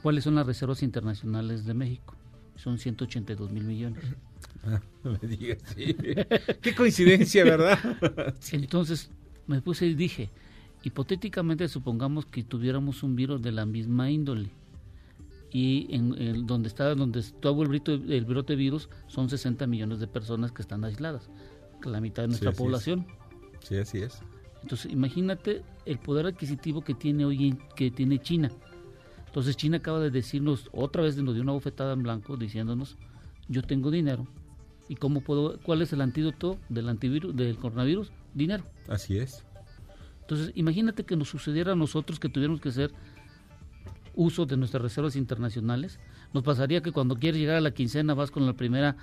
[0.02, 2.16] cuáles son las reservas internacionales de México.
[2.56, 4.04] Son 182 mil millones.
[5.04, 5.96] No me digas, sí.
[6.62, 7.80] Qué coincidencia, ¿verdad?
[8.52, 9.10] Entonces
[9.48, 10.30] me puse y dije,
[10.84, 14.50] hipotéticamente supongamos que tuviéramos un virus de la misma índole
[15.52, 19.66] y en, en donde está donde estuvo el, brito- el brote de virus son 60
[19.68, 21.30] millones de personas que están aisladas,
[21.82, 22.62] que la mitad de nuestra así es.
[22.62, 23.08] población.
[23.64, 24.20] Sí, así es.
[24.62, 28.52] Entonces imagínate el poder adquisitivo que tiene hoy que tiene China.
[29.28, 32.98] Entonces China acaba de decirnos otra vez nos dio una bofetada en blanco diciéndonos
[33.48, 34.28] yo tengo dinero
[34.90, 38.64] y cómo puedo cuál es el antídoto del antivirus del coronavirus dinero.
[38.88, 39.44] Así es.
[40.22, 42.92] Entonces, imagínate que nos sucediera a nosotros que tuviéramos que hacer
[44.14, 46.00] uso de nuestras reservas internacionales.
[46.34, 48.98] Nos pasaría que cuando quieres llegar a la quincena vas con la primera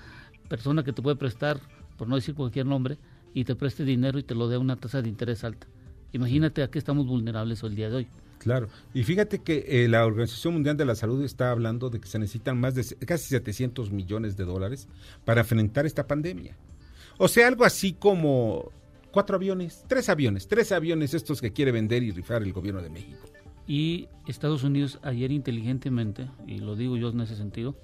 [0.49, 1.61] persona que te puede prestar,
[1.97, 2.99] por no decir cualquier nombre,
[3.33, 5.67] y te preste dinero y te lo dé a una tasa de interés alta.
[6.13, 8.09] Imagínate a qué estamos vulnerables hoy el día de hoy.
[8.45, 8.69] Claro.
[8.93, 12.19] Y fíjate que eh, la Organización Mundial de la Salud está hablando de que se
[12.19, 14.87] necesitan más de casi 700 millones de dólares
[15.25, 16.57] para enfrentar esta pandemia.
[17.19, 18.71] O sea, algo así como
[19.13, 22.91] cuatro aviones, tres aviones, tres aviones estos que quiere vender y rifar el gobierno de
[22.91, 23.27] México.
[23.67, 27.75] Y Estados Unidos ayer inteligentemente, y lo digo yo en ese sentido,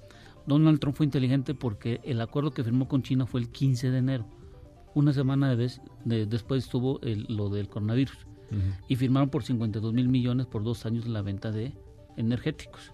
[0.45, 3.97] Donald Trump fue inteligente porque el acuerdo que firmó con China fue el 15 de
[3.97, 4.27] enero.
[4.93, 8.27] Una semana de después tuvo el- lo del coronavirus.
[8.87, 11.73] Y firmaron por 52 mil millones por dos años la venta de
[12.17, 12.93] energéticos.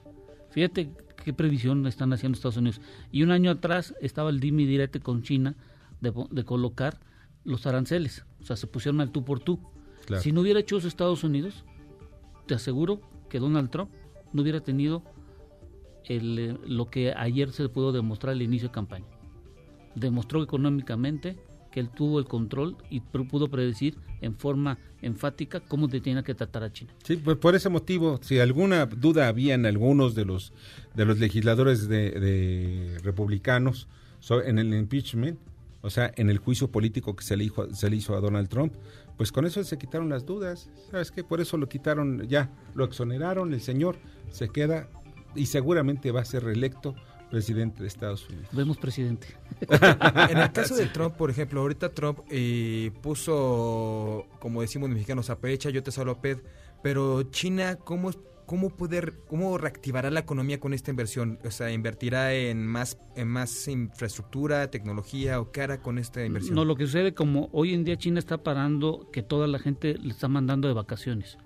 [0.52, 0.92] Fíjate
[1.24, 2.82] qué previsión están haciendo Estados Unidos.
[3.12, 5.56] Y un año atrás estaba el dimi direte con China
[6.00, 7.00] de, colocar
[7.44, 8.26] los aranceles.
[8.40, 9.60] O sea, se pusieron al tú por tú.
[10.06, 10.22] Claro.
[10.24, 11.66] Si no hubiera hecho eso Estados Unidos,
[12.46, 13.92] te aseguro que Donald Trump
[14.32, 15.04] no hubiera tenido
[16.06, 19.06] el, eh, lo que ayer se pudo demostrar al inicio de campaña.
[19.96, 21.38] Demostró económicamente
[21.78, 26.34] que él tuvo el control y pudo predecir en forma enfática cómo te tiene que
[26.34, 26.92] tratar a China.
[27.04, 30.54] Sí, pues por ese motivo, si alguna duda había en algunos de los
[30.96, 33.88] de los legisladores de, republicanos
[34.20, 35.38] so- en el impeachment,
[35.84, 38.50] o sea, en el juicio político que se le, hizo, se le hizo a Donald
[38.50, 38.74] Trump,
[39.16, 40.72] pues con eso se quitaron las dudas.
[40.90, 41.24] ¿Sabes qué?
[41.24, 43.98] Por eso lo quitaron, ya lo exoneraron, el señor
[44.32, 44.90] se queda
[45.36, 46.96] y seguramente va a ser reelecto
[47.30, 48.48] presidente de Estados Unidos.
[48.52, 49.28] Vemos presidente.
[50.30, 55.30] En el caso de Trump, por ejemplo, ahorita Trump eh, puso, como decimos los mexicanos,
[55.30, 56.40] a pecha, yo te salvo a ped,
[56.84, 61.40] pero China, ¿cómo, es- cómo, poder, ¿cómo reactivará la economía con esta inversión?
[61.44, 66.56] O sea, ¿invertirá en más, en más infraestructura, tecnología o qué hará con esta inversión?
[66.56, 69.96] No, lo que sucede como hoy en día China está parando que toda la gente
[69.98, 71.38] le está mandando de vacaciones.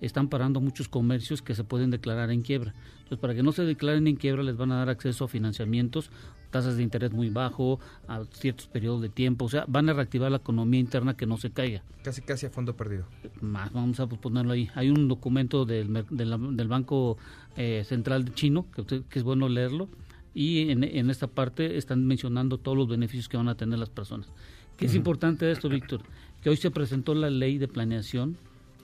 [0.00, 2.74] Están parando muchos comercios que se pueden declarar en quiebra.
[2.98, 6.10] Entonces, para que no se declaren en quiebra, les van a dar acceso a financiamientos,
[6.50, 9.46] tasas de interés muy bajo, a ciertos periodos de tiempo.
[9.46, 11.82] O sea, van a reactivar la economía interna que no se caiga.
[12.02, 13.06] Casi, casi a fondo perdido.
[13.40, 14.68] Más, vamos a ponerlo ahí.
[14.74, 17.18] Hay un documento del, del Banco
[17.56, 19.88] eh, Central Chino, que, usted- que es bueno leerlo,
[20.34, 23.88] y en, en esta parte están mencionando todos los beneficios que van a tener las
[23.90, 24.30] personas.
[24.76, 26.02] ¿Qué es importante de esto, Víctor?
[26.40, 28.36] Que hoy se presentó la ley de planeación.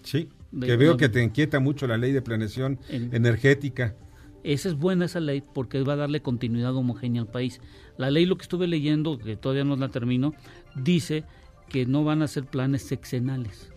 [0.05, 3.97] Sí, de- que veo que te inquieta mucho la ley de planeación En- energética.
[4.45, 7.61] Esa es buena esa ley porque va a darle continuidad homogénea al país.
[7.97, 10.35] La ley, lo que estuve leyendo, que todavía no la termino,
[10.77, 11.25] dice
[11.71, 13.73] que no van a ser planes sexenales,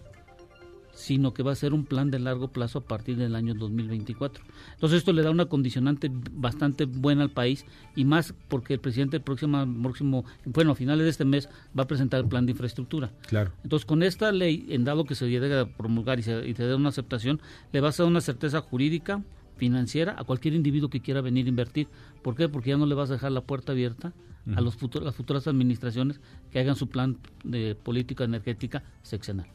[0.97, 4.43] sino que va a ser un plan de largo plazo a partir del año 2024.
[4.73, 9.17] Entonces esto le da una condicionante bastante buena al país y más porque el presidente
[9.17, 12.53] el próximo, próximo, bueno, a finales de este mes va a presentar el plan de
[12.53, 13.11] infraestructura.
[13.27, 13.51] Claro.
[13.63, 16.63] Entonces, con esta ley, en dado que se llegue a promulgar y se, y se
[16.63, 17.39] dé una aceptación,
[17.71, 19.21] le va a dar una certeza jurídica,
[19.55, 21.87] financiera, a cualquier individuo que quiera venir a invertir.
[22.23, 22.49] ¿Por qué?
[22.49, 24.13] Porque ya no le vas a dejar la puerta abierta
[24.55, 29.45] a los futu- las futuras administraciones que hagan su plan de política energética sexenal.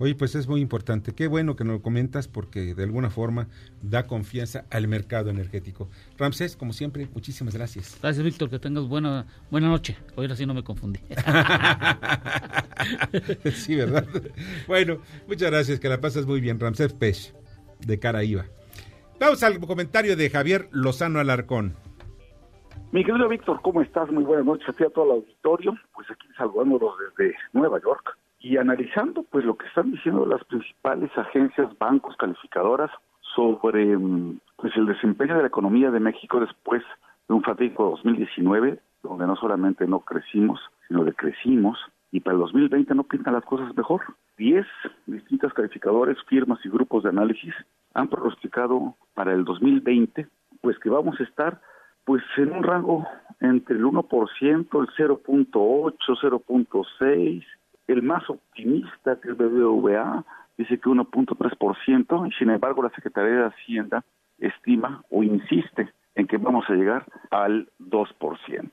[0.00, 1.12] Oye, pues es muy importante.
[1.12, 3.48] Qué bueno que nos lo comentas porque de alguna forma
[3.82, 5.88] da confianza al mercado energético.
[6.16, 7.98] Ramsés, como siempre, muchísimas gracias.
[8.00, 9.96] Gracias, Víctor, que tengas buena, buena noche.
[10.14, 11.00] Hoy así no me confundí.
[13.52, 14.06] sí, ¿verdad?
[14.68, 17.34] Bueno, muchas gracias, que la pasas muy bien, Ramsés Pech,
[17.80, 18.44] de Caraíba.
[19.18, 21.74] Vamos al comentario de Javier Lozano Alarcón.
[22.92, 24.08] Mi querido Víctor, ¿cómo estás?
[24.12, 25.74] Muy buenas noches a ti a todo el auditorio.
[25.92, 31.10] Pues aquí saludándolos desde Nueva York y analizando pues lo que están diciendo las principales
[31.16, 32.90] agencias, bancos, calificadoras
[33.34, 36.82] sobre mm, pues el desempeño de la economía de México después
[37.28, 41.78] de un fatídico 2019, donde no solamente no crecimos, sino decrecimos
[42.10, 44.02] y para el 2020 no pintan las cosas mejor.
[44.38, 44.66] Diez
[45.06, 47.54] distintas calificadores, firmas y grupos de análisis
[47.94, 50.26] han pronosticado para el 2020
[50.60, 51.60] pues que vamos a estar
[52.04, 53.06] pues en un rango
[53.40, 54.00] entre el 1%,
[54.40, 57.44] el 0.8, 0.6,
[57.88, 60.24] el más optimista que es BBVA
[60.56, 64.04] dice que 1.3% y sin embargo la Secretaría de Hacienda
[64.38, 68.70] estima o insiste en que vamos a llegar al 2%.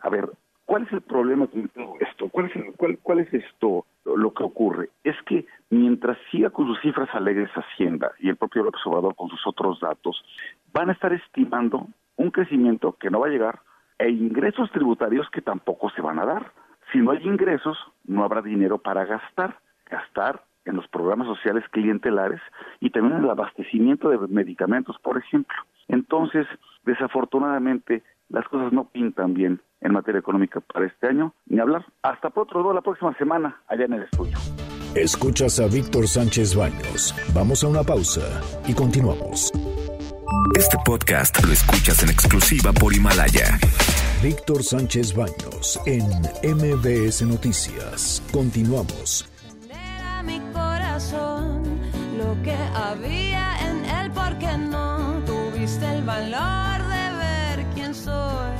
[0.00, 0.30] A ver,
[0.64, 2.28] ¿cuál es el problema con todo esto?
[2.28, 4.90] ¿Cuál es, el- cuál, cuál es esto lo que ocurre?
[5.04, 9.46] Es que mientras siga con sus cifras alegres Hacienda y el propio Obrador con sus
[9.46, 10.22] otros datos,
[10.72, 13.60] van a estar estimando un crecimiento que no va a llegar
[13.98, 16.52] e ingresos tributarios que tampoco se van a dar.
[16.94, 19.58] Si no hay ingresos, no habrá dinero para gastar.
[19.90, 22.40] Gastar en los programas sociales clientelares
[22.78, 25.56] y también en el abastecimiento de medicamentos, por ejemplo.
[25.88, 26.46] Entonces,
[26.84, 31.84] desafortunadamente, las cosas no pintan bien en materia económica para este año, ni hablar.
[32.02, 34.38] Hasta pronto, nos vemos la próxima semana allá en el estudio.
[34.94, 37.12] Escuchas a Víctor Sánchez Baños.
[37.34, 38.22] Vamos a una pausa
[38.68, 39.52] y continuamos.
[40.56, 43.58] Este podcast lo escuchas en exclusiva por Himalaya.
[44.22, 46.06] Víctor Sánchez Baños en
[46.42, 48.22] MBS Noticias.
[48.32, 49.26] Continuamos.
[49.68, 51.62] Era mi corazón
[52.16, 58.56] lo que había en él porque no tuviste el valor de ver quién soy.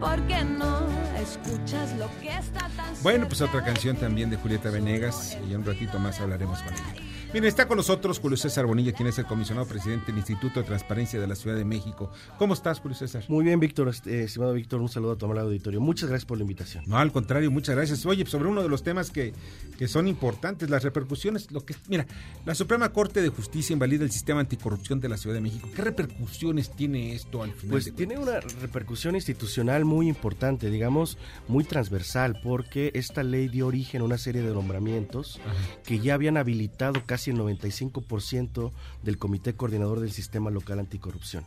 [0.00, 0.86] Porque no
[1.20, 5.64] escuchas lo que está tan Bueno, pues otra canción también de Julieta Venegas y un
[5.64, 7.02] ratito más hablaremos con ella.
[7.30, 10.66] Miren, está con nosotros Julio César Bonilla, quien es el comisionado presidente del Instituto de
[10.66, 12.10] Transparencia de la Ciudad de México.
[12.38, 13.22] ¿Cómo estás, Julio César?
[13.28, 15.78] Muy bien, Víctor, este, estimado Víctor, un saludo a tu amable auditorio.
[15.78, 16.84] Muchas gracias por la invitación.
[16.86, 18.06] No, al contrario, muchas gracias.
[18.06, 19.34] Oye, sobre uno de los temas que,
[19.76, 22.06] que son importantes, las repercusiones, lo que mira,
[22.46, 25.68] la Suprema Corte de Justicia invalida el sistema anticorrupción de la Ciudad de México.
[25.76, 27.72] ¿Qué repercusiones tiene esto al final?
[27.72, 34.00] Pues tiene una repercusión institucional muy importante, digamos, muy transversal, porque esta ley dio origen
[34.00, 35.38] a una serie de nombramientos
[35.84, 38.70] que ya habían habilitado casi casi el 95%
[39.02, 41.44] del Comité Coordinador del Sistema Local Anticorrupción.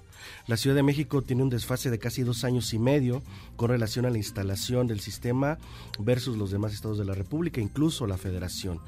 [0.47, 3.23] La Ciudad de México tiene un desfase de casi dos años y medio
[3.55, 5.57] con relación a la instalación del sistema
[5.97, 8.81] versus los demás estados de la República, incluso la Federación.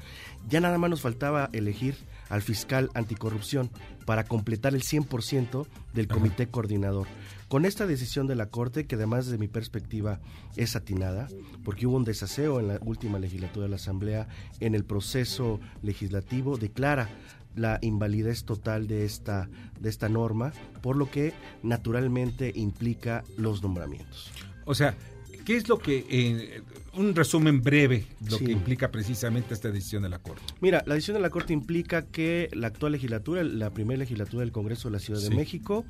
[0.46, 1.96] Ya nada más nos faltaba elegir
[2.28, 3.70] al fiscal anticorrupción
[4.04, 7.06] para completar el 100% del comité coordinador.
[7.54, 10.18] Con esta decisión de la Corte, que además de mi perspectiva
[10.56, 11.28] es atinada,
[11.62, 14.26] porque hubo un desaseo en la última legislatura de la Asamblea
[14.58, 17.08] en el proceso legislativo, declara
[17.54, 19.48] la invalidez total de esta,
[19.78, 20.52] de esta norma,
[20.82, 21.32] por lo que
[21.62, 24.32] naturalmente implica los nombramientos.
[24.64, 24.96] O sea,
[25.44, 26.60] ¿qué es lo que, eh,
[26.94, 30.42] un resumen breve, lo que implica precisamente esta decisión de la Corte?
[30.60, 34.50] Mira, la decisión de la Corte implica que la actual legislatura, la primera legislatura del
[34.50, 35.84] Congreso de la Ciudad de México,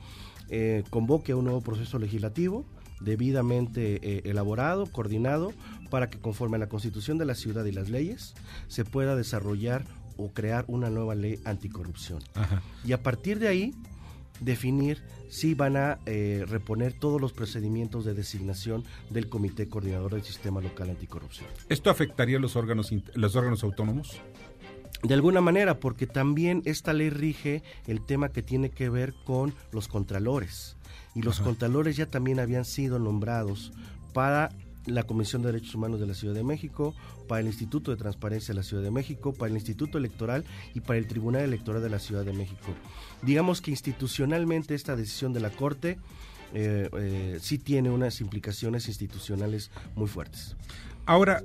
[0.49, 2.65] eh, convoque a un nuevo proceso legislativo
[3.01, 5.53] debidamente eh, elaborado, coordinado,
[5.91, 8.35] para que conforme a la constitución de la ciudad y las leyes
[8.69, 9.85] se pueda desarrollar
[10.17, 12.21] o crear una nueva ley anticorrupción.
[12.85, 13.75] Y a partir de ahí
[14.41, 20.23] definir si van a eh, reponer todos los procedimientos de designación del Comité Coordinador del
[20.23, 21.49] Sistema Local Anticorrupción.
[21.69, 24.21] ¿Esto afectaría los órganos, los órganos autónomos?
[25.05, 29.55] De alguna manera, porque también esta ley rige el tema que tiene que ver con
[29.71, 30.77] los contralores.
[31.15, 33.71] Y los contralores ya también habían sido nombrados
[34.15, 34.51] para
[34.87, 36.95] la Comisión de Derechos Humanos de la Ciudad de México,
[37.29, 40.45] para el Instituto de Transparencia de la Ciudad de México, para el Instituto Electoral
[40.75, 42.75] y para el Tribunal Electoral de la Ciudad de México.
[43.23, 45.99] Digamos que institucionalmente esta decisión de la Corte
[46.55, 50.57] eh, eh, sí tiene unas implicaciones institucionales muy fuertes.
[51.07, 51.43] Ahora,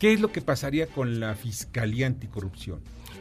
[0.00, 2.80] ¿Qué es lo que pasaría con la Fiscalía Anticorrupción?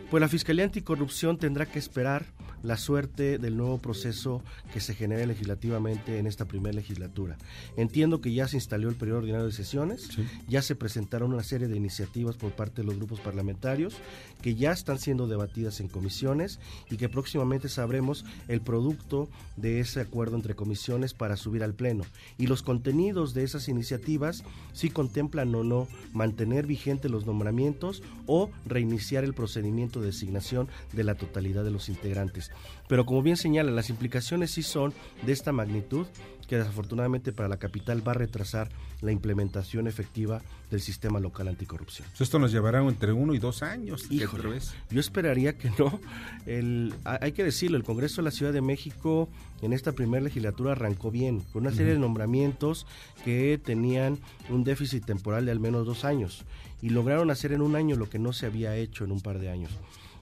[0.10, 2.26] Pues la Fiscalía Anticorrupción tendrá que esperar
[2.64, 4.44] la suerte del nuevo proceso
[4.74, 7.38] que se genere legislativamente en esta primera legislatura.
[7.78, 10.10] Entiendo que ya se instaló el periodo ordinario de sesiones,
[10.48, 13.96] ya se presentaron una serie de iniciativas por parte de los grupos parlamentarios
[14.42, 20.02] que ya están siendo debatidas en comisiones y que próximamente sabremos el producto de ese
[20.02, 22.04] acuerdo entre comisiones para subir al Pleno.
[22.38, 24.44] Y los contenidos de esas iniciativas
[24.74, 31.04] si contemplan o no mantener vigentes los nombramientos o reiniciar el procedimiento de designación de
[31.04, 32.49] la totalidad de los integrantes.
[32.88, 34.94] Pero como bien señala, las implicaciones sí son
[35.24, 36.08] de esta magnitud
[36.50, 38.70] que desafortunadamente para la capital va a retrasar
[39.02, 40.42] la implementación efectiva
[40.72, 42.08] del sistema local anticorrupción.
[42.10, 44.08] Pues esto nos llevará entre uno y dos años.
[44.50, 44.74] vez.
[44.90, 46.00] yo esperaría que no.
[46.48, 49.30] El, hay que decirlo, el Congreso de la Ciudad de México
[49.62, 52.88] en esta primera legislatura arrancó bien, con una serie de nombramientos
[53.24, 54.18] que tenían
[54.50, 56.46] un déficit temporal de al menos dos años
[56.82, 59.38] y lograron hacer en un año lo que no se había hecho en un par
[59.38, 59.72] de años.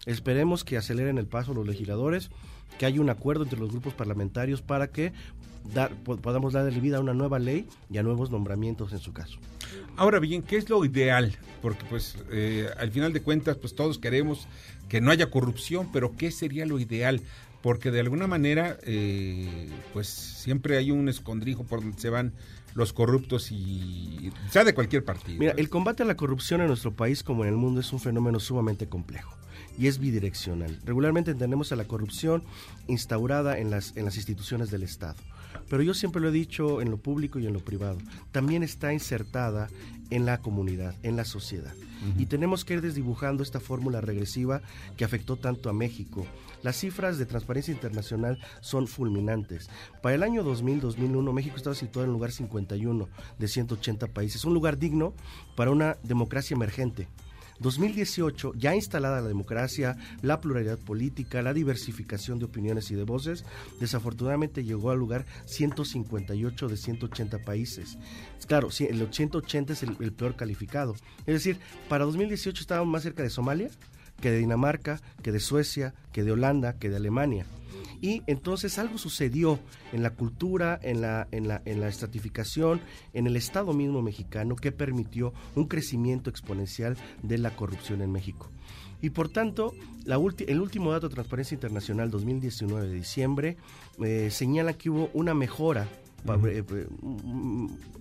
[0.07, 2.31] Esperemos que aceleren el paso los legisladores,
[2.79, 5.11] que haya un acuerdo entre los grupos parlamentarios para que
[6.21, 9.37] podamos darle vida a una nueva ley y a nuevos nombramientos en su caso.
[9.97, 11.35] Ahora bien, ¿qué es lo ideal?
[11.61, 14.47] Porque pues eh, al final de cuentas pues todos queremos
[14.87, 17.21] que no haya corrupción, pero ¿qué sería lo ideal?
[17.61, 22.31] Porque de alguna manera eh, pues siempre hay un escondrijo por donde se van
[22.75, 25.37] los corruptos y sea de cualquier partido.
[25.37, 27.99] Mira, el combate a la corrupción en nuestro país como en el mundo es un
[27.99, 29.35] fenómeno sumamente complejo
[29.77, 30.79] y es bidireccional.
[30.85, 32.43] Regularmente entendemos a la corrupción
[32.87, 35.17] instaurada en las, en las instituciones del Estado.
[35.69, 37.97] Pero yo siempre lo he dicho en lo público y en lo privado.
[38.31, 39.67] También está insertada
[40.09, 41.73] en la comunidad, en la sociedad.
[42.17, 44.61] Y tenemos que ir desdibujando esta fórmula regresiva
[44.95, 46.25] que afectó tanto a México.
[46.63, 49.69] Las cifras de Transparencia Internacional son fulminantes.
[50.01, 54.45] Para el año 2000-2001, México estaba situado en el lugar 51 de 180 países.
[54.45, 55.13] Un lugar digno
[55.55, 57.07] para una democracia emergente.
[57.59, 63.45] 2018, ya instalada la democracia, la pluralidad política, la diversificación de opiniones y de voces,
[63.79, 67.97] desafortunadamente llegó al lugar 158 de 180 países.
[68.47, 70.95] Claro, el 180 es el, el peor calificado.
[71.25, 73.69] Es decir, para 2018 estábamos más cerca de Somalia
[74.21, 77.45] que de Dinamarca, que de Suecia, que de Holanda, que de Alemania.
[78.01, 79.59] Y entonces algo sucedió
[79.91, 82.81] en la cultura, en la, en la, en la estratificación,
[83.13, 88.49] en el Estado mismo mexicano que permitió un crecimiento exponencial de la corrupción en México.
[89.01, 89.73] Y por tanto,
[90.05, 93.57] la el último dato de Transparencia Internacional 2019 de diciembre
[94.03, 95.87] eh, señala que hubo una mejora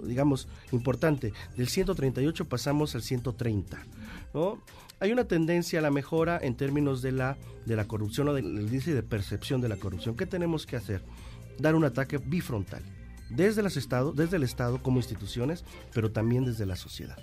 [0.02, 1.32] digamos, importante.
[1.56, 3.78] Del 138 pasamos al 130,
[4.34, 4.60] ¿no?
[4.98, 8.46] Hay una tendencia a la mejora en términos de la, de la corrupción o del
[8.46, 10.16] índice de percepción de la corrupción.
[10.16, 11.02] ¿Qué tenemos que hacer?
[11.58, 12.82] Dar un ataque bifrontal.
[13.28, 17.18] Desde, los estados, desde el Estado como instituciones, pero también desde la sociedad.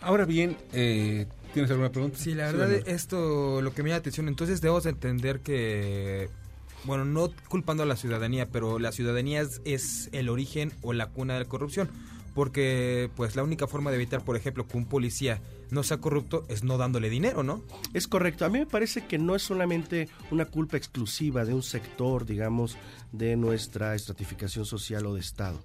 [0.00, 2.18] Ahora bien, eh, ¿tienes alguna pregunta?
[2.18, 6.30] Sí, la verdad, esto lo que me llama la atención, entonces debemos de entender que,
[6.84, 11.34] bueno, no culpando a la ciudadanía, pero la ciudadanía es, el origen o la cuna
[11.34, 11.88] de la corrupción,
[12.34, 16.46] porque pues la única forma de evitar, por ejemplo, que un policía no sea corrupto
[16.48, 17.62] es no dándole dinero, ¿no?
[17.92, 18.44] Es correcto.
[18.44, 22.78] A mí me parece que no es solamente una culpa exclusiva de un sector, digamos,
[23.12, 25.60] de nuestra estratificación social o de Estado.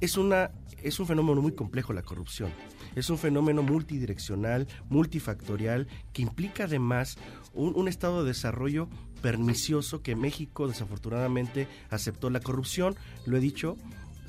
[0.00, 0.50] Es, una,
[0.82, 2.50] es un fenómeno muy complejo la corrupción.
[2.96, 7.18] Es un fenómeno multidireccional, multifactorial, que implica además
[7.54, 8.88] un estado de desarrollo
[9.22, 12.30] pernicioso que México desafortunadamente aceptó.
[12.30, 12.96] La corrupción,
[13.26, 13.76] lo he dicho,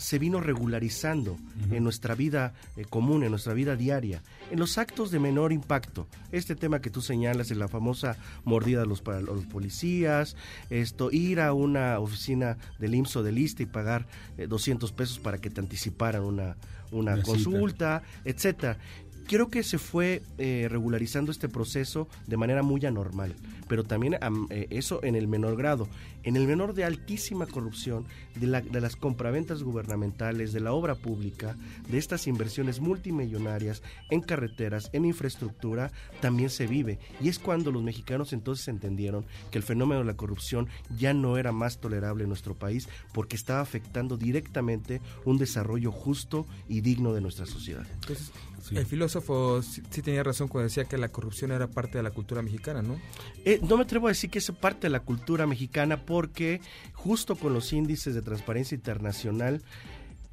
[0.01, 1.37] se vino regularizando
[1.69, 6.07] en nuestra vida eh, común, en nuestra vida diaria, en los actos de menor impacto.
[6.31, 10.35] Este tema que tú señalas de la famosa mordida a los, a los policías,
[10.71, 14.07] esto, ir a una oficina del IMSS o del ISSSTE y pagar
[14.39, 16.57] eh, 200 pesos para que te anticiparan una,
[16.91, 18.79] una consulta, etcétera.
[19.28, 23.34] Creo que se fue eh, regularizando este proceso de manera muy anormal,
[23.67, 25.88] pero también am, eh, eso en el menor grado.
[26.24, 28.05] En el menor de altísima corrupción,
[28.36, 31.55] de, la- de las compraventas gubernamentales, de la obra pública,
[31.89, 35.91] de estas inversiones multimillonarias en carreteras, en infraestructura,
[36.22, 36.99] también se vive.
[37.22, 40.67] Y es cuando los mexicanos entonces entendieron que el fenómeno de la corrupción
[40.97, 46.45] ya no era más tolerable en nuestro país porque estaba afectando directamente un desarrollo justo
[46.69, 47.86] y digno de nuestra sociedad.
[47.93, 48.32] Entonces,
[48.72, 52.12] el filósofo sí, sí tenía razón cuando decía que la corrupción era parte de la
[52.12, 52.99] cultura mexicana, ¿no?
[53.43, 56.62] Eh, no me atrevo a decir que es parte de la cultura mexicana porque
[56.93, 59.62] justo con los índices de transparencia internacional,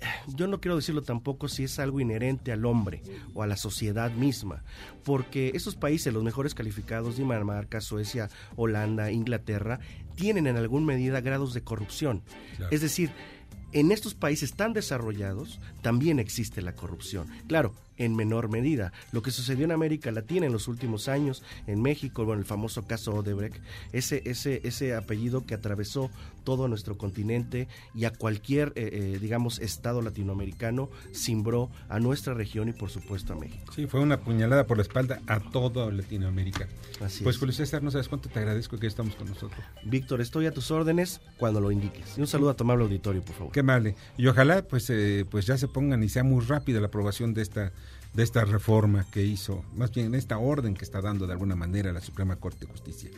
[0.01, 0.05] eh,
[0.35, 3.03] yo no quiero decirlo tampoco si es algo inherente al hombre
[3.35, 4.63] o a la sociedad misma,
[5.05, 9.81] porque esos países, los mejores calificados, Dinamarca, Suecia, Holanda, Inglaterra,
[10.15, 12.23] tienen en alguna medida grados de corrupción.
[12.57, 12.73] Claro.
[12.73, 13.11] Es decir,
[13.73, 17.29] en estos países tan desarrollados también existe la corrupción.
[17.47, 18.93] Claro, en menor medida.
[19.13, 22.87] Lo que sucedió en América Latina en los últimos años, en México, bueno, el famoso
[22.87, 23.61] caso Odebrecht,
[23.93, 26.11] ese, ese, ese apellido que atravesó
[26.45, 32.69] todo nuestro continente y a cualquier, eh, eh, digamos, estado latinoamericano, cimbró a nuestra región
[32.69, 33.73] y por supuesto a México.
[33.75, 36.67] Sí, fue una puñalada por la espalda a toda Latinoamérica.
[37.03, 37.41] Así pues es.
[37.41, 39.61] Julio César, no sabes cuánto te agradezco que estamos con nosotros.
[39.85, 42.17] Víctor, estoy a tus órdenes cuando lo indiques.
[42.17, 43.53] Y un saludo a tu amable auditorio, por favor.
[43.53, 43.95] Qué amable.
[44.17, 47.43] Y ojalá pues eh, pues ya se pongan y sea muy rápida la aprobación de
[47.43, 47.73] esta
[48.19, 51.93] de esta reforma que hizo, más bien esta orden que está dando de alguna manera
[51.93, 53.11] la Suprema Corte de Justicia.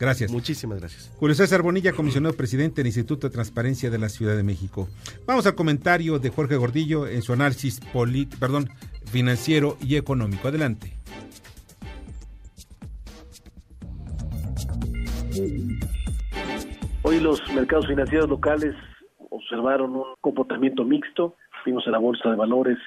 [0.00, 0.32] Gracias.
[0.32, 1.12] Muchísimas gracias.
[1.18, 4.88] Julio César Bonilla, comisionado presidente del Instituto de Transparencia de la Ciudad de México.
[5.26, 8.70] Vamos al comentario de Jorge Gordillo en su análisis polit perdón,
[9.04, 10.48] financiero y económico.
[10.48, 10.94] Adelante.
[17.02, 18.74] Hoy los mercados financieros locales
[19.28, 21.36] observaron un comportamiento mixto.
[21.66, 22.78] Vimos en la bolsa de valores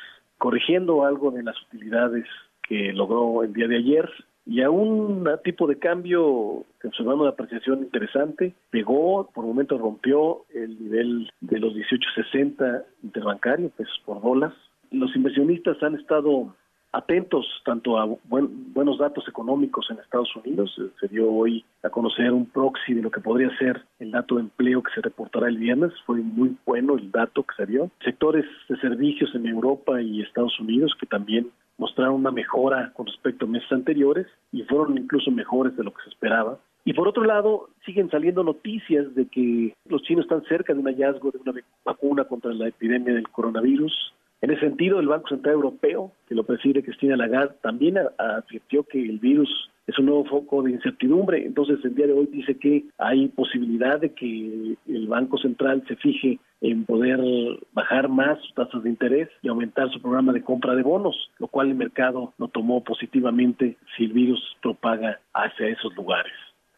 [0.42, 2.26] corrigiendo algo de las utilidades
[2.68, 4.10] que logró el día de ayer
[4.44, 10.46] y a un tipo de cambio que observando una apreciación interesante, pegó, por momentos rompió
[10.52, 14.52] el nivel de los 18.60 interbancario, pesos por dólar.
[14.90, 16.56] Los inversionistas han estado
[16.94, 20.76] atentos tanto a buen- buenos datos económicos en Estados Unidos.
[20.80, 24.36] Eh, Se dio hoy a conocer un proxy de lo que podría ser el dato
[24.36, 25.92] de empleo que se reportará el viernes.
[26.06, 27.90] Fue muy bueno el dato que se dio.
[28.04, 33.46] Sectores de servicios en Europa y Estados Unidos que también mostraron una mejora con respecto
[33.46, 36.60] a meses anteriores y fueron incluso mejores de lo que se esperaba.
[36.84, 40.86] Y por otro lado, siguen saliendo noticias de que los chinos están cerca de un
[40.88, 41.54] hallazgo de una
[41.86, 44.14] vacuna contra la epidemia del coronavirus.
[44.42, 49.00] En ese sentido, el Banco Central Europeo, que lo preside Cristina Lagarde, también advirtió que
[49.00, 51.46] el virus es un nuevo foco de incertidumbre.
[51.46, 55.96] Entonces, el día de hoy dice que hay posibilidad de que el Banco Central se
[55.96, 57.20] fije en poder
[57.74, 61.48] bajar más sus tasas de interés y aumentar su programa de compra de bonos, lo
[61.48, 66.34] cual el mercado lo tomó positivamente si el virus propaga hacia esos lugares.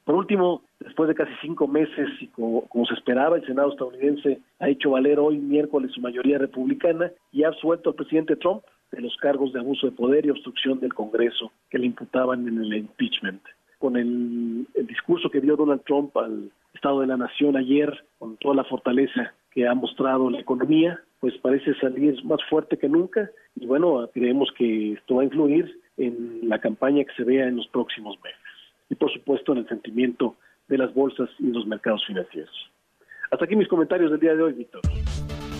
[0.05, 4.67] Por último, después de casi cinco meses y como, se esperaba, el Senado estadounidense ha
[4.67, 9.15] hecho valer hoy miércoles su mayoría republicana y ha absuelto al presidente Trump de los
[9.17, 13.41] cargos de abuso de poder y obstrucción del Congreso que le imputaban en el impeachment.
[13.79, 18.35] Con el, el discurso que dio Donald Trump al Estado de la Nación ayer, con
[18.37, 23.29] toda la fortaleza que ha mostrado la economía, pues parece salir más fuerte que nunca
[23.55, 27.55] y bueno, creemos que esto va a influir en la campaña que se vea en
[27.55, 28.42] los próximos meses
[28.89, 30.35] y por supuesto en el sentimiento
[30.67, 32.71] de las bolsas y los mercados financieros.
[33.31, 34.81] Hasta aquí mis comentarios del día de hoy, Víctor.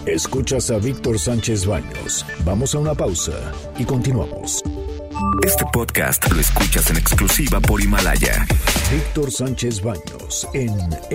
[0.05, 2.25] Escuchas a Víctor Sánchez Baños.
[2.45, 4.61] Vamos a una pausa y continuamos.
[5.43, 8.45] Este podcast lo escuchas en exclusiva por Himalaya.
[8.91, 10.73] Víctor Sánchez Baños en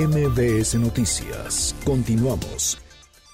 [0.09, 1.77] MBS Noticias.
[1.85, 2.88] Continuamos.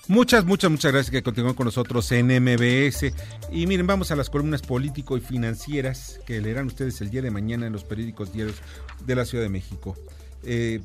[0.07, 3.15] Muchas, muchas, muchas gracias que continúan con nosotros en MBS.
[3.51, 7.31] Y miren, vamos a las columnas político y financieras que leerán ustedes el día de
[7.31, 8.59] mañana en los periódicos diarios
[9.07, 9.97] de la Ciudad de México.
[10.43, 10.83] Eh,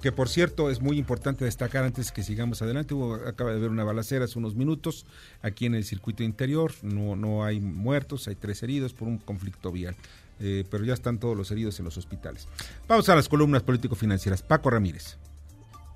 [0.00, 2.94] que por cierto es muy importante destacar antes que sigamos adelante,
[3.26, 5.04] acaba de haber una balacera hace unos minutos
[5.42, 9.72] aquí en el circuito interior, no, no hay muertos, hay tres heridos por un conflicto
[9.72, 9.94] vial,
[10.40, 12.48] eh, pero ya están todos los heridos en los hospitales.
[12.88, 14.42] Vamos a las columnas político-financieras.
[14.42, 15.16] Paco Ramírez.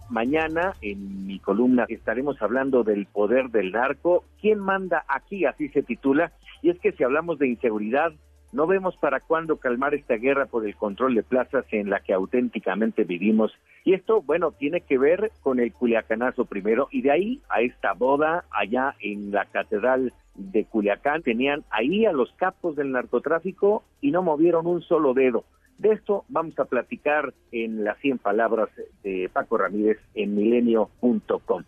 [0.09, 4.25] Mañana en mi columna estaremos hablando del poder del narco.
[4.41, 5.45] ¿Quién manda aquí?
[5.45, 6.33] Así se titula.
[6.63, 8.13] Y es que si hablamos de inseguridad,
[8.53, 12.15] no vemos para cuándo calmar esta guerra por el control de plazas en la que
[12.15, 13.53] auténticamente vivimos.
[13.85, 17.93] Y esto, bueno, tiene que ver con el Culiacanazo primero y de ahí a esta
[17.93, 21.23] boda allá en la Catedral de Culiacán.
[21.23, 25.45] Tenían ahí a los capos del narcotráfico y no movieron un solo dedo.
[25.79, 28.69] De esto vamos a platicar en las 100 palabras
[29.03, 31.63] de Paco Ramírez en milenio.com.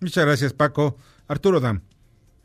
[0.00, 0.96] Muchas gracias, Paco.
[1.28, 1.80] Arturo Dam.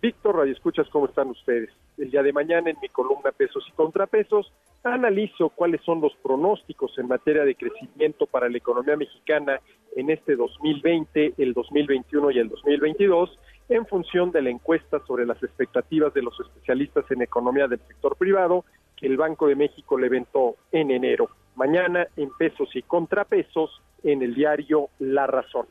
[0.02, 1.70] Víctor, Radio Escuchas, ¿cómo están ustedes?
[1.98, 6.98] El día de mañana en mi columna Pesos y Contrapesos analizo cuáles son los pronósticos
[6.98, 9.60] en materia de crecimiento para la economía mexicana
[9.98, 13.38] en este 2020, el 2021 y el 2022
[13.68, 18.16] en función de la encuesta sobre las expectativas de los especialistas en economía del sector
[18.16, 18.64] privado
[19.00, 21.30] que el Banco de México le levantó en enero.
[21.56, 25.68] Mañana en pesos y contrapesos en el diario La Razón.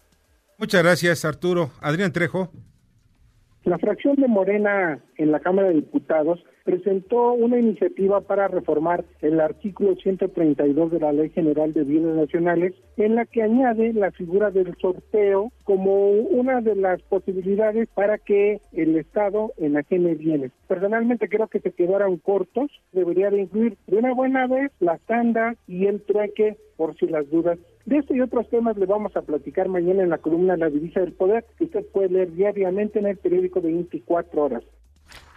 [0.58, 1.70] Muchas gracias, Arturo.
[1.80, 2.50] Adrián Trejo.
[3.64, 9.40] La fracción de Morena en la Cámara de Diputados presentó una iniciativa para reformar el
[9.40, 14.50] artículo 132 de la Ley General de Bienes Nacionales, en la que añade la figura
[14.50, 20.52] del sorteo como una de las posibilidades para que el Estado enajene bienes.
[20.66, 25.56] Personalmente creo que se quedaron cortos, debería de incluir de una buena vez la tanda
[25.66, 29.22] y el trueque por si las dudas de esto y otros temas le vamos a
[29.22, 33.06] platicar mañana en la columna La Divisa del Poder, que usted puede leer diariamente en
[33.06, 34.62] el periódico de 24 horas.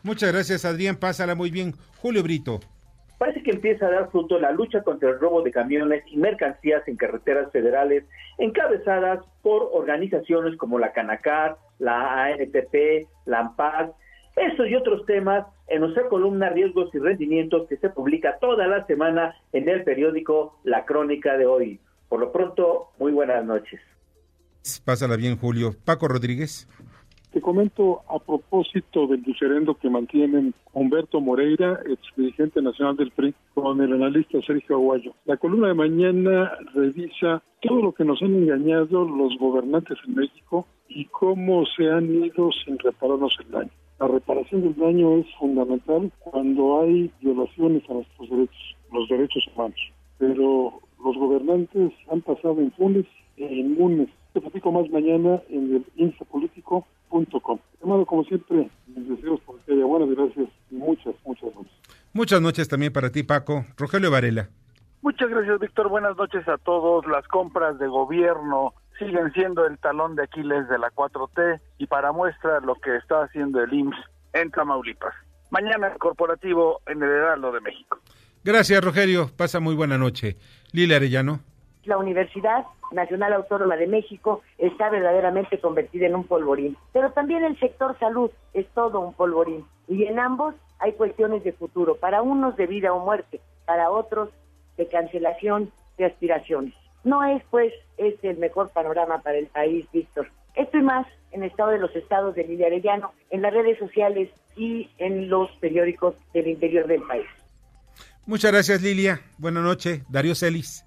[0.03, 0.95] Muchas gracias, Adrián.
[0.95, 1.73] Pásala muy bien.
[2.01, 2.59] Julio Brito.
[3.17, 6.81] Parece que empieza a dar fruto la lucha contra el robo de camiones y mercancías
[6.87, 8.03] en carreteras federales,
[8.39, 13.93] encabezadas por organizaciones como la Canacar, la ANTP, la AMPAR,
[14.35, 18.85] estos y otros temas en nuestra columna Riesgos y Rendimientos que se publica toda la
[18.87, 21.79] semana en el periódico La Crónica de hoy.
[22.09, 23.79] Por lo pronto, muy buenas noches.
[24.83, 25.75] Pásala bien, Julio.
[25.85, 26.67] Paco Rodríguez.
[27.31, 33.33] Te comento a propósito del diferendo que mantienen Humberto Moreira, ex dirigente nacional del PRI,
[33.53, 35.13] con el analista Sergio Aguayo.
[35.23, 40.67] La columna de mañana revisa todo lo que nos han engañado los gobernantes en México
[40.89, 43.71] y cómo se han ido sin repararnos el daño.
[44.01, 49.79] La reparación del daño es fundamental cuando hay violaciones a nuestros derechos, los derechos humanos.
[50.17, 53.05] Pero los gobernantes han pasado impunes
[53.37, 54.09] e inmunes.
[54.33, 55.85] Te platico más mañana en el
[57.83, 61.71] Amado, como siempre, mis deseos por que haya buenas gracias y muchas, muchas noches.
[62.13, 63.65] Muchas noches también para ti, Paco.
[63.77, 64.49] Rogelio Varela.
[65.01, 65.89] Muchas gracias, Víctor.
[65.89, 67.05] Buenas noches a todos.
[67.07, 72.11] Las compras de gobierno siguen siendo el talón de Aquiles de la 4T y para
[72.11, 73.97] muestra lo que está haciendo el IMSS
[74.33, 75.13] en Tamaulipas.
[75.49, 77.99] Mañana corporativo en el Heraldo de México.
[78.43, 79.29] Gracias, Rogelio.
[79.35, 80.37] Pasa muy buena noche.
[80.71, 81.39] Lila Arellano.
[81.83, 87.59] La Universidad Nacional Autónoma de México está verdaderamente convertida en un polvorín, pero también el
[87.59, 92.57] sector salud es todo un polvorín y en ambos hay cuestiones de futuro, para unos
[92.57, 94.29] de vida o muerte, para otros
[94.77, 96.73] de cancelación de aspiraciones.
[97.03, 100.27] No es pues este el mejor panorama para el país, Víctor.
[100.55, 104.29] Esto y más en Estado de los Estados de Lilia Arellano, en las redes sociales
[104.55, 107.25] y en los periódicos del interior del país.
[108.25, 109.21] Muchas gracias, Lilia.
[109.37, 110.03] Buenas noches.
[110.09, 110.85] Darío Celis.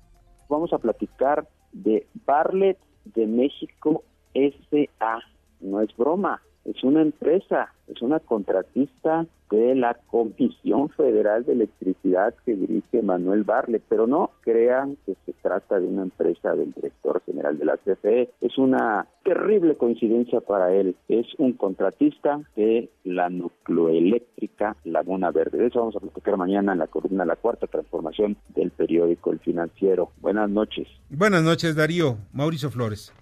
[0.55, 5.19] Vamos a platicar de Barlet de México S.A.
[5.59, 12.35] No es broma, es una empresa, es una contratista de la Comisión Federal de Electricidad
[12.45, 17.23] que dirige Manuel Barlet, pero no crean que se trata de una empresa del director
[17.25, 23.29] general de la CFE, es una terrible coincidencia para él, es un contratista de la
[23.31, 25.59] nucleoeléctrica Laguna Verde.
[25.59, 29.39] De eso vamos a platicar mañana en la columna La Cuarta Transformación del periódico El
[29.39, 30.11] Financiero.
[30.21, 30.89] Buenas noches.
[31.11, 32.17] Buenas noches, Darío.
[32.33, 33.13] Mauricio Flores.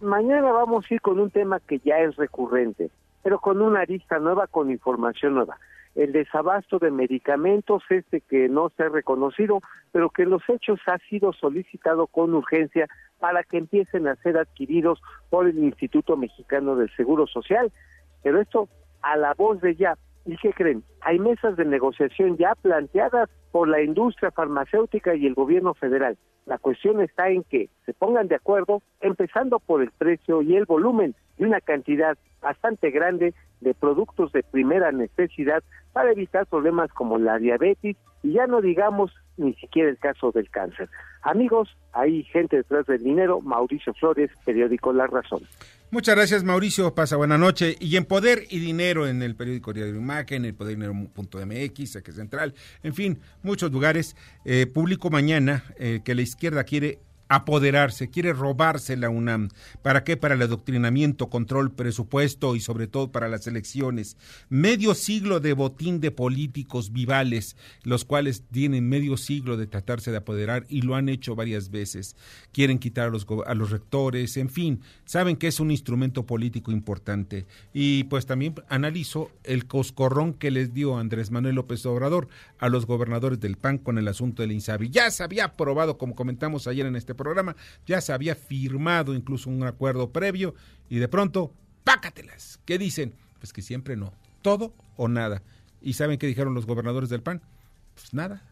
[0.00, 2.90] Mañana vamos a ir con un tema que ya es recurrente,
[3.22, 5.58] pero con una arista nueva, con información nueva.
[5.94, 9.60] el desabasto de medicamentos, este que no se ha reconocido,
[9.92, 12.88] pero que los hechos ha sido solicitado con urgencia
[13.18, 17.72] para que empiecen a ser adquiridos por el Instituto Mexicano del Seguro Social.
[18.22, 18.68] Pero esto
[19.02, 19.98] a la voz de ya.
[20.30, 20.84] ¿Y qué creen?
[21.00, 26.16] Hay mesas de negociación ya planteadas por la industria farmacéutica y el gobierno federal.
[26.46, 30.66] La cuestión está en que se pongan de acuerdo, empezando por el precio y el
[30.66, 37.18] volumen de una cantidad bastante grande de productos de primera necesidad para evitar problemas como
[37.18, 40.88] la diabetes y ya no digamos ni siquiera el caso del cáncer.
[41.22, 45.42] Amigos, hay gente detrás del dinero, Mauricio Flores, periódico La Razón.
[45.90, 46.94] Muchas gracias, Mauricio.
[46.94, 47.74] Pasa buena noche.
[47.80, 52.54] Y en Poder y Dinero, en el periódico Diario Imagen, el Poder Dinero.mx, Eje Central,
[52.82, 54.16] en fin, muchos lugares.
[54.44, 57.00] Eh, publico mañana eh, que la izquierda quiere
[57.30, 59.50] apoderarse, quiere robarse la UNAM.
[59.82, 60.16] ¿Para qué?
[60.16, 64.16] Para el adoctrinamiento, control, presupuesto y sobre todo para las elecciones.
[64.48, 70.16] Medio siglo de botín de políticos vivales, los cuales tienen medio siglo de tratarse de
[70.16, 72.16] apoderar y lo han hecho varias veces.
[72.52, 76.72] Quieren quitar a los, a los rectores, en fin, saben que es un instrumento político
[76.72, 77.46] importante.
[77.72, 82.26] Y pues también analizo el coscorrón que les dio Andrés Manuel López Obrador
[82.58, 84.90] a los gobernadores del PAN con el asunto del INSABI.
[84.90, 87.56] Ya se había aprobado, como comentamos ayer en este programa,
[87.86, 90.54] ya se había firmado incluso un acuerdo previo
[90.88, 91.52] y de pronto,
[91.84, 92.58] pácatelas.
[92.64, 93.14] ¿Qué dicen?
[93.38, 94.12] Pues que siempre no,
[94.42, 95.42] todo o nada.
[95.82, 97.42] ¿Y saben qué dijeron los gobernadores del PAN?
[97.94, 98.42] Pues nada,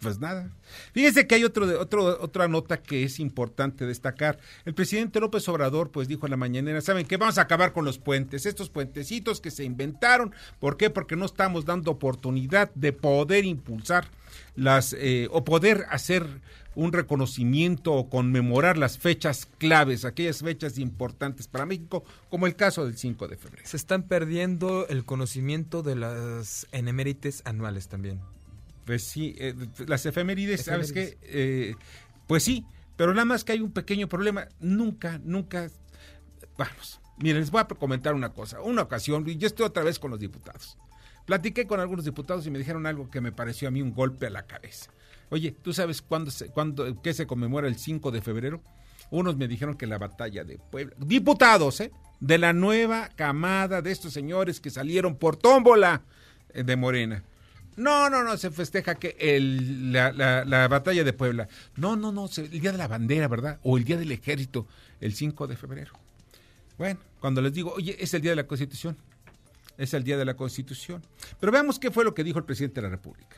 [0.00, 0.50] pues nada.
[0.92, 4.38] Fíjense que hay otro, otro, otra nota que es importante destacar.
[4.64, 7.16] El presidente López Obrador, pues dijo en la mañanera, ¿saben qué?
[7.16, 10.34] Vamos a acabar con los puentes, estos puentecitos que se inventaron.
[10.58, 10.90] ¿Por qué?
[10.90, 14.08] Porque no estamos dando oportunidad de poder impulsar
[14.56, 16.26] las, eh, o poder hacer
[16.74, 22.86] un reconocimiento o conmemorar las fechas claves, aquellas fechas importantes para México, como el caso
[22.86, 23.66] del 5 de febrero.
[23.66, 28.20] Se están perdiendo el conocimiento de las enemérites anuales también.
[28.90, 29.54] Pues sí, eh,
[29.86, 31.16] las efemérides, ¿sabes qué?
[31.22, 31.76] Eh,
[32.26, 32.66] pues sí,
[32.96, 34.48] pero nada más que hay un pequeño problema.
[34.58, 35.70] Nunca, nunca.
[36.58, 38.60] Vamos, miren, les voy a comentar una cosa.
[38.60, 40.76] Una ocasión, yo estoy otra vez con los diputados.
[41.24, 44.26] Platiqué con algunos diputados y me dijeron algo que me pareció a mí un golpe
[44.26, 44.90] a la cabeza.
[45.28, 48.60] Oye, ¿tú sabes cuándo, se, cuándo qué se conmemora el 5 de febrero?
[49.12, 50.96] Unos me dijeron que la batalla de Puebla.
[50.98, 51.92] Diputados, ¿eh?
[52.18, 56.02] De la nueva camada de estos señores que salieron por tómbola
[56.48, 57.22] eh, de Morena.
[57.80, 61.48] No, no, no, se festeja que el, la, la, la, batalla de Puebla.
[61.76, 63.58] No, no, no, el día de la bandera, ¿verdad?
[63.62, 64.66] O el día del ejército,
[65.00, 65.92] el 5 de febrero.
[66.78, 68.96] Bueno, cuando les digo, oye, es el día de la Constitución.
[69.78, 71.02] Es el día de la Constitución.
[71.38, 73.36] Pero veamos qué fue lo que dijo el presidente de la República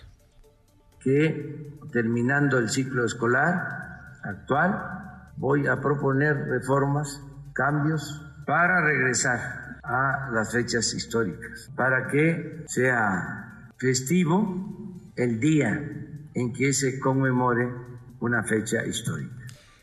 [1.02, 7.20] que terminando el ciclo escolar actual voy a proponer reformas,
[7.52, 13.51] cambios para regresar a las fechas históricas, para que sea
[13.82, 14.40] festivo
[15.16, 15.72] el día
[16.34, 17.68] en que se conmemore
[18.20, 19.34] una fecha histórica.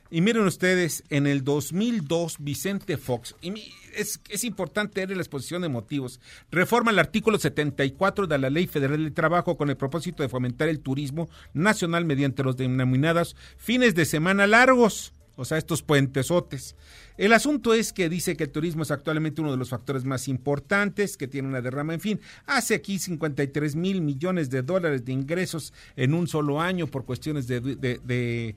[0.09, 3.53] Y miren ustedes, en el 2002, Vicente Fox, y
[3.95, 6.19] es, es, importante ver la exposición de motivos,
[6.49, 10.69] reforma el artículo 74 de la Ley Federal del Trabajo con el propósito de fomentar
[10.69, 16.75] el turismo nacional mediante los denominados fines de semana largos, o sea, estos puentesotes.
[17.17, 20.27] El asunto es que dice que el turismo es actualmente uno de los factores más
[20.27, 25.13] importantes, que tiene una derrama, en fin, hace aquí 53 mil millones de dólares de
[25.13, 28.55] ingresos en un solo año por cuestiones de,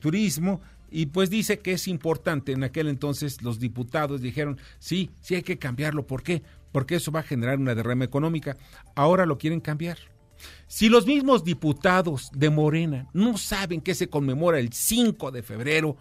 [0.00, 0.60] turismo
[0.92, 2.52] y pues dice que es importante.
[2.52, 6.06] En aquel entonces los diputados dijeron, sí, sí hay que cambiarlo.
[6.06, 6.44] ¿Por qué?
[6.70, 8.56] Porque eso va a generar una derrama económica.
[8.94, 9.98] Ahora lo quieren cambiar.
[10.66, 15.96] Si los mismos diputados de Morena no saben que se conmemora el 5 de febrero,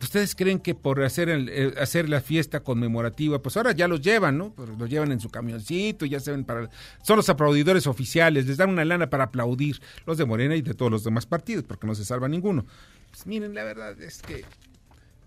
[0.00, 4.38] ¿ustedes creen que por hacer, el, hacer la fiesta conmemorativa, pues ahora ya los llevan,
[4.38, 4.52] ¿no?
[4.52, 6.70] Pues los llevan en su camioncito, ya saben, para,
[7.02, 10.74] son los aplaudidores oficiales, les dan una lana para aplaudir, los de Morena y de
[10.74, 12.64] todos los demás partidos, porque no se salva ninguno.
[13.10, 14.44] Pues miren, la verdad es que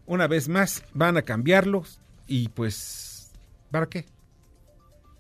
[0.06, 3.32] una vez más van a cambiarlos y pues,
[3.72, 4.06] ¿para qué?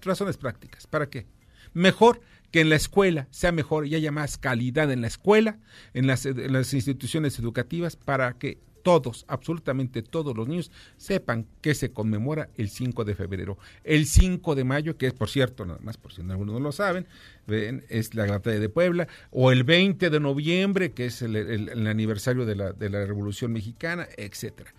[0.01, 1.25] Razones prácticas, ¿para qué?
[1.73, 2.21] Mejor
[2.51, 5.59] que en la escuela sea mejor y haya más calidad en la escuela,
[5.93, 11.75] en las, en las instituciones educativas, para que todos, absolutamente todos los niños sepan que
[11.75, 13.57] se conmemora el 5 de febrero.
[13.83, 16.71] El 5 de mayo, que es por cierto, nada más por si algunos no lo
[16.71, 17.05] saben,
[17.47, 21.85] es la batalla de Puebla, o el 20 de noviembre, que es el, el, el
[21.85, 24.73] aniversario de la, de la Revolución Mexicana, etcétera.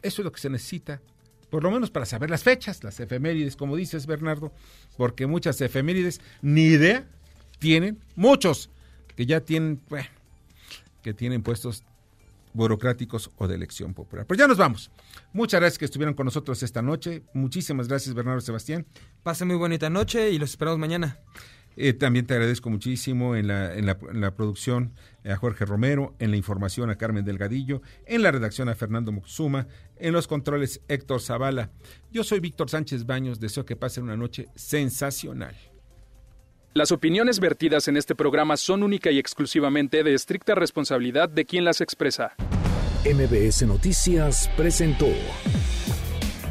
[0.00, 1.02] Eso es lo que se necesita
[1.52, 4.54] por lo menos para saber las fechas, las efemérides, como dices Bernardo,
[4.96, 7.06] porque muchas efemérides ni idea
[7.58, 8.70] tienen, muchos
[9.16, 9.78] que ya tienen,
[11.02, 11.84] que tienen puestos
[12.54, 14.24] burocráticos o de elección popular.
[14.26, 14.90] Pero ya nos vamos.
[15.34, 17.22] Muchas gracias que estuvieron con nosotros esta noche.
[17.34, 18.86] Muchísimas gracias, Bernardo Sebastián.
[19.22, 21.18] Pase muy bonita noche y los esperamos mañana.
[21.76, 24.92] Eh, también te agradezco muchísimo en la, en la, en la producción
[25.24, 29.68] a Jorge Romero, en la información a Carmen Delgadillo, en la redacción a Fernando Muxuma,
[29.96, 31.70] en los controles Héctor Zavala.
[32.10, 35.54] Yo soy Víctor Sánchez Baños, deseo que pasen una noche sensacional.
[36.74, 41.64] Las opiniones vertidas en este programa son única y exclusivamente de estricta responsabilidad de quien
[41.66, 42.34] las expresa.
[43.04, 45.08] MBS Noticias presentó